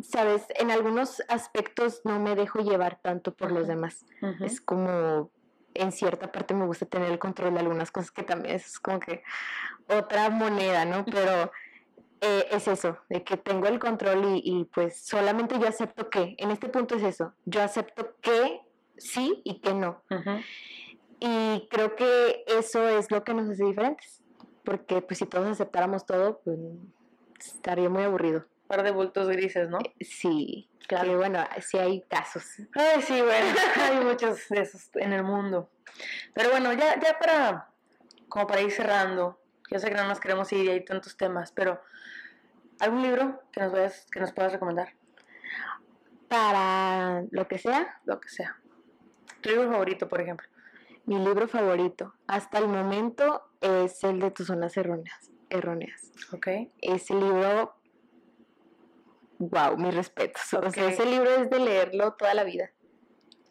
Sabes, 0.00 0.46
en 0.58 0.70
algunos 0.70 1.22
aspectos 1.28 2.02
no 2.04 2.18
me 2.20 2.34
dejo 2.34 2.60
llevar 2.60 3.00
tanto 3.00 3.32
por 3.34 3.52
los 3.52 3.68
demás. 3.68 4.04
Es 4.40 4.60
como 4.60 5.30
en 5.74 5.92
cierta 5.92 6.30
parte 6.30 6.54
me 6.54 6.66
gusta 6.66 6.86
tener 6.86 7.10
el 7.10 7.18
control 7.18 7.54
de 7.54 7.60
algunas 7.60 7.90
cosas 7.90 8.10
que 8.10 8.22
también 8.22 8.56
es 8.56 8.78
como 8.78 9.00
que 9.00 9.22
otra 9.88 10.30
moneda, 10.30 10.84
¿no? 10.84 11.04
Pero 11.12 11.50
eh, 12.26 12.48
es 12.52 12.68
eso, 12.68 12.96
de 13.10 13.22
que 13.22 13.36
tengo 13.36 13.66
el 13.66 13.78
control 13.78 14.24
y, 14.36 14.40
y, 14.42 14.64
pues 14.64 15.04
solamente 15.04 15.58
yo 15.58 15.68
acepto 15.68 16.08
que, 16.08 16.34
en 16.38 16.50
este 16.50 16.68
punto 16.68 16.96
es 16.96 17.02
eso, 17.02 17.34
yo 17.44 17.62
acepto 17.62 18.14
que 18.22 18.62
sí 18.96 19.42
y 19.44 19.60
que 19.60 19.74
no. 19.74 20.02
Y 21.20 21.68
creo 21.70 21.96
que 21.96 22.44
eso 22.46 22.88
es 22.88 23.10
lo 23.10 23.24
que 23.24 23.34
nos 23.34 23.48
hace 23.48 23.64
diferentes, 23.64 24.22
porque 24.64 25.02
pues 25.02 25.18
si 25.18 25.26
todos 25.26 25.48
aceptáramos 25.48 26.06
todo, 26.06 26.40
pues 26.44 26.58
estaría 27.38 27.88
muy 27.88 28.02
aburrido. 28.02 28.46
Un 28.62 28.68
par 28.68 28.82
de 28.82 28.90
bultos 28.90 29.28
grises, 29.28 29.68
¿no? 29.68 29.78
Eh, 29.78 30.04
sí, 30.04 30.68
claro. 30.88 31.16
bueno, 31.18 31.44
sí 31.60 31.78
hay 31.78 32.02
casos. 32.02 32.44
Ay, 32.74 33.02
sí, 33.02 33.20
bueno, 33.20 33.54
hay 33.82 34.04
muchos 34.04 34.48
de 34.48 34.62
esos 34.62 34.88
en 34.94 35.12
el 35.12 35.22
mundo. 35.22 35.68
Pero 36.32 36.50
bueno, 36.50 36.72
ya, 36.72 36.98
ya 37.00 37.18
para, 37.18 37.68
como 38.28 38.46
para 38.46 38.62
ir 38.62 38.70
cerrando, 38.70 39.38
yo 39.70 39.78
sé 39.78 39.90
que 39.90 39.96
no 39.96 40.08
nos 40.08 40.20
queremos 40.20 40.50
ir 40.52 40.64
y 40.64 40.70
hay 40.70 40.84
tantos 40.84 41.16
temas, 41.16 41.52
pero 41.52 41.80
¿algún 42.80 43.02
libro 43.02 43.42
que 43.52 43.60
nos, 43.60 43.72
vayas, 43.72 44.06
que 44.10 44.20
nos 44.20 44.32
puedas 44.32 44.52
recomendar? 44.52 44.94
Para 46.28 47.24
lo 47.30 47.46
que 47.48 47.58
sea. 47.58 48.00
Lo 48.04 48.20
que 48.20 48.28
sea. 48.28 48.56
¿Tu 49.40 49.50
libro 49.50 49.70
favorito, 49.70 50.08
por 50.08 50.20
ejemplo? 50.20 50.48
Mi 51.06 51.18
libro 51.18 51.46
favorito, 51.48 52.14
hasta 52.26 52.58
el 52.58 52.66
momento, 52.66 53.50
es 53.60 54.02
el 54.04 54.20
de 54.20 54.30
tus 54.30 54.46
zonas 54.46 54.76
erróneas. 54.76 55.30
erróneas. 55.50 56.12
Ok. 56.32 56.48
Ese 56.80 57.14
libro, 57.14 57.74
wow, 59.38 59.76
mis 59.76 59.94
respetos. 59.94 60.54
O 60.54 60.70
sea, 60.70 60.88
ese 60.88 61.04
libro 61.04 61.30
es 61.30 61.50
de 61.50 61.58
leerlo 61.60 62.14
toda 62.14 62.32
la 62.32 62.44
vida. 62.44 62.70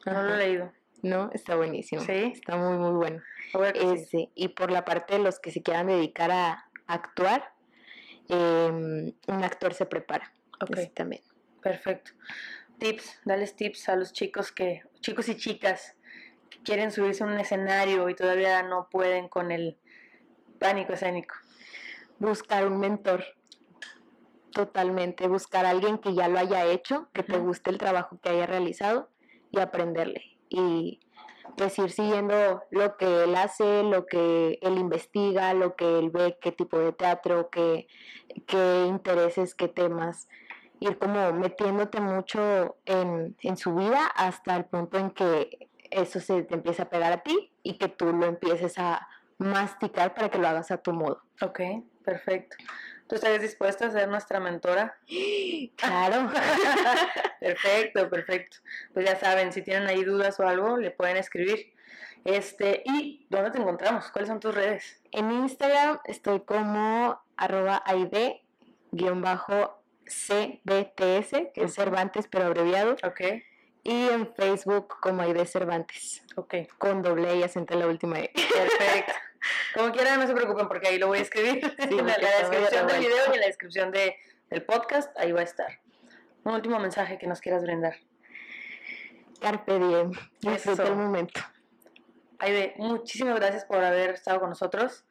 No 0.05 0.23
lo 0.23 0.33
he 0.33 0.37
leído. 0.37 0.71
No, 1.03 1.29
está 1.33 1.55
buenísimo. 1.55 2.01
Sí. 2.01 2.31
Está 2.33 2.55
muy, 2.55 2.77
muy 2.77 2.91
bueno. 2.91 3.21
Ese, 3.75 4.31
Y 4.35 4.49
por 4.49 4.71
la 4.71 4.83
parte 4.83 5.13
de 5.13 5.19
los 5.19 5.39
que 5.39 5.51
se 5.51 5.61
quieran 5.61 5.87
dedicar 5.87 6.31
a, 6.31 6.69
actuar, 6.87 7.52
em, 8.33 9.13
un 9.27 9.43
actor 9.43 9.73
se 9.73 9.85
prepara. 9.85 10.33
Ok. 10.59 10.77
también. 10.93 11.21
Perfecto 11.61 12.11
tips, 12.83 13.21
dales 13.23 13.55
tips 13.55 13.89
a 13.89 13.95
los 13.95 14.11
chicos 14.13 14.51
que, 14.51 14.83
chicos 14.99 15.29
y 15.29 15.37
chicas 15.37 15.95
que 16.49 16.59
quieren 16.63 16.91
subirse 16.91 17.23
a 17.23 17.27
un 17.27 17.39
escenario 17.39 18.09
y 18.09 18.15
todavía 18.15 18.61
no 18.63 18.89
pueden 18.89 19.29
con 19.29 19.51
el 19.51 19.77
pánico 20.59 20.91
escénico. 20.91 21.35
Buscar 22.19 22.67
un 22.67 22.79
mentor. 22.79 23.23
Totalmente, 24.51 25.27
buscar 25.27 25.65
a 25.65 25.69
alguien 25.69 25.97
que 25.97 26.13
ya 26.13 26.27
lo 26.27 26.37
haya 26.37 26.65
hecho, 26.65 27.09
que 27.13 27.23
te 27.23 27.37
guste 27.37 27.69
el 27.69 27.77
trabajo 27.77 28.19
que 28.21 28.29
haya 28.29 28.45
realizado 28.45 29.09
y 29.49 29.59
aprenderle. 29.59 30.37
Y 30.49 30.99
pues 31.57 31.77
ir 31.79 31.91
siguiendo 31.91 32.63
lo 32.71 32.97
que 32.97 33.23
él 33.23 33.35
hace, 33.35 33.83
lo 33.83 34.05
que 34.05 34.59
él 34.61 34.77
investiga, 34.77 35.53
lo 35.53 35.75
que 35.75 35.99
él 35.99 36.09
ve, 36.09 36.37
qué 36.41 36.51
tipo 36.51 36.77
de 36.79 36.93
teatro, 36.93 37.49
qué, 37.49 37.87
qué 38.47 38.85
intereses, 38.87 39.55
qué 39.55 39.67
temas. 39.67 40.27
Ir 40.79 40.97
como 40.97 41.31
metiéndote 41.33 42.01
mucho 42.01 42.77
en, 42.85 43.35
en 43.41 43.57
su 43.57 43.75
vida 43.75 44.05
hasta 44.07 44.55
el 44.55 44.65
punto 44.65 44.97
en 44.97 45.11
que 45.11 45.69
eso 45.91 46.19
se 46.19 46.43
te 46.43 46.55
empieza 46.55 46.83
a 46.83 46.89
pegar 46.89 47.13
a 47.13 47.21
ti 47.21 47.51
y 47.61 47.77
que 47.77 47.87
tú 47.87 48.11
lo 48.11 48.25
empieces 48.25 48.77
a 48.77 49.07
masticar 49.37 50.13
para 50.13 50.29
que 50.29 50.37
lo 50.37 50.47
hagas 50.47 50.71
a 50.71 50.77
tu 50.77 50.93
modo. 50.93 51.21
Ok, 51.41 51.59
perfecto. 52.03 52.57
¿Tú 53.13 53.17
estarías 53.17 53.43
dispuesta 53.43 53.85
a 53.85 53.91
ser 53.91 54.09
nuestra 54.09 54.39
mentora? 54.39 54.97
Claro. 55.75 56.31
perfecto, 57.39 58.09
perfecto. 58.09 58.57
Pues 58.91 59.05
ya 59.05 59.15
saben, 59.19 59.53
si 59.53 59.61
tienen 59.61 59.87
ahí 59.87 60.03
dudas 60.03 60.39
o 60.39 60.47
algo, 60.47 60.77
le 60.77 60.89
pueden 60.89 61.17
escribir. 61.17 61.73
Este, 62.25 62.81
¿y 62.85 63.27
dónde 63.29 63.51
te 63.51 63.59
encontramos? 63.59 64.09
¿Cuáles 64.09 64.29
son 64.29 64.39
tus 64.39 64.55
redes? 64.55 64.99
En 65.11 65.31
Instagram 65.31 65.99
estoy 66.05 66.39
como 66.39 67.21
arroba 67.37 67.83
cbts, 70.05 71.31
que 71.53 71.63
es 71.63 71.73
Cervantes 71.75 72.27
pero 72.27 72.45
abreviado. 72.45 72.95
Ok. 73.03 73.21
Y 73.83 74.09
en 74.09 74.33
Facebook 74.33 74.95
como 74.99 75.21
Aide 75.21 75.45
Cervantes. 75.45 76.23
Ok. 76.35 76.55
Con 76.79 77.03
doble 77.03 77.35
y 77.37 77.43
acento 77.43 77.75
en 77.75 77.79
la 77.81 77.87
última 77.87 78.19
E. 78.19 78.31
Perfecto. 78.33 79.13
Como 79.73 79.91
quieran, 79.91 80.19
no 80.19 80.27
se 80.27 80.33
preocupen 80.33 80.67
porque 80.67 80.87
ahí 80.87 80.97
lo 80.97 81.07
voy 81.07 81.19
a 81.19 81.21
escribir 81.21 81.75
en 81.77 81.97
la, 82.05 82.15
descripción 82.17 82.87
del 82.87 82.99
video 82.99 83.31
y 83.31 83.33
en 83.33 83.39
la 83.39 83.47
descripción 83.47 83.91
de, 83.91 84.17
del 84.49 84.63
podcast. 84.63 85.17
Ahí 85.17 85.31
va 85.31 85.41
a 85.41 85.43
estar. 85.43 85.79
Un 86.43 86.55
último 86.55 86.79
mensaje 86.79 87.17
que 87.17 87.27
nos 87.27 87.39
quieras 87.39 87.63
brindar. 87.63 87.97
Carpe 89.39 89.79
diem. 89.79 90.11
Disfruta 90.39 90.83
el 90.83 90.95
momento. 90.95 91.41
Aide, 92.39 92.73
muchísimas 92.77 93.35
gracias 93.35 93.65
por 93.65 93.83
haber 93.83 94.11
estado 94.11 94.39
con 94.39 94.49
nosotros. 94.49 95.05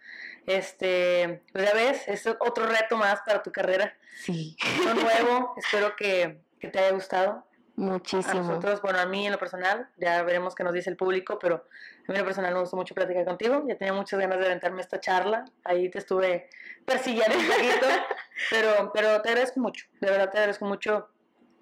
Este, 0.47 1.43
pues 1.53 1.65
ya 1.65 1.75
ves, 1.75 2.09
es 2.09 2.27
otro 2.27 2.67
reto 2.67 2.97
más 2.97 3.21
para 3.25 3.43
tu 3.43 3.51
carrera. 3.53 3.97
Sí. 4.17 4.57
Uno 4.83 4.95
nuevo. 4.95 5.55
Espero 5.59 5.97
que, 5.97 6.41
que 6.61 6.69
te 6.69 6.79
haya 6.79 6.91
gustado. 6.93 7.47
Muchísimo. 7.77 8.41
A 8.41 8.43
nosotros, 8.43 8.83
bueno, 8.83 8.99
a 8.99 9.07
mí 9.07 9.27
en 9.27 9.33
lo 9.33 9.39
personal, 9.39 9.89
ya 9.97 10.23
veremos 10.23 10.55
qué 10.55 10.63
nos 10.63 10.75
dice 10.75 10.91
el 10.91 10.97
público, 10.97 11.39
pero 11.39 11.57
a 11.57 12.13
mí 12.13 12.15
en 12.15 12.19
lo 12.19 12.25
personal 12.25 12.53
me 12.53 12.61
gustó 12.61 12.77
mucho 12.77 12.95
platicar 12.95 13.25
contigo. 13.25 13.65
Ya 13.67 13.77
tenía 13.77 13.95
muchas 13.95 14.21
ganas 14.21 14.39
de 14.39 14.47
aventarme 14.47 14.83
esta 14.83 15.01
charla. 15.01 15.45
Ahí 15.65 15.89
te 15.89 15.99
estuve 15.99 16.49
persiguiendo 16.85 17.37
un 17.39 17.47
poquito, 17.47 17.87
pero, 18.51 18.91
pero 18.93 19.23
te 19.23 19.31
agradezco 19.31 19.61
mucho. 19.61 19.87
De 20.01 20.11
verdad 20.11 20.31
te 20.31 20.39
agradezco 20.39 20.67
mucho. 20.67 21.09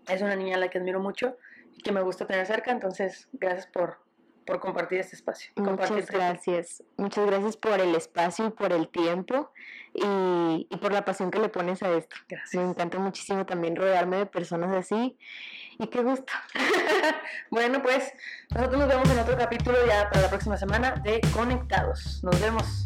Es 0.09 0.21
una 0.23 0.35
niña 0.35 0.57
a 0.57 0.59
la 0.59 0.69
que 0.69 0.79
admiro 0.79 0.99
mucho 0.99 1.37
y 1.77 1.83
que 1.83 1.93
me 1.93 2.03
gusta 2.03 2.27
tener 2.27 2.47
cerca. 2.47 2.73
Entonces, 2.73 3.29
gracias 3.33 3.69
por, 3.69 3.99
por 4.47 4.61
compartir 4.61 4.99
este 5.01 5.17
espacio. 5.17 5.53
Muchas 5.57 6.11
gracias. 6.11 6.83
Muchas 6.97 7.27
gracias 7.27 7.57
por 7.57 7.81
el 7.81 7.95
espacio 7.95 8.47
y 8.47 8.51
por 8.51 8.73
el 8.73 8.89
tiempo 8.89 9.53
y, 9.95 10.67
y, 10.71 10.77
por 10.77 10.93
la 10.93 11.05
pasión 11.05 11.31
que 11.31 11.39
le 11.39 11.49
pones 11.49 11.83
a 11.83 11.91
esto. 11.91 12.17
Gracias. 12.29 12.63
Me 12.63 12.69
encanta 12.69 12.99
muchísimo 12.99 13.47
también 13.47 13.77
rodearme 13.77 14.19
de 14.19 14.27
personas 14.27 14.75
así 14.75 15.17
y 15.79 15.87
qué 15.87 16.03
gusto. 16.03 16.33
bueno, 17.51 17.83
pues 17.83 18.13
nosotros 18.51 18.81
nos 18.81 18.89
vemos 18.89 19.11
en 19.11 19.19
otro 19.19 19.37
capítulo 19.37 19.79
ya 19.87 20.09
para 20.11 20.23
la 20.23 20.29
próxima 20.29 20.57
semana 20.57 20.95
de 21.03 21.21
Conectados. 21.33 22.23
Nos 22.23 22.41
vemos. 22.41 22.85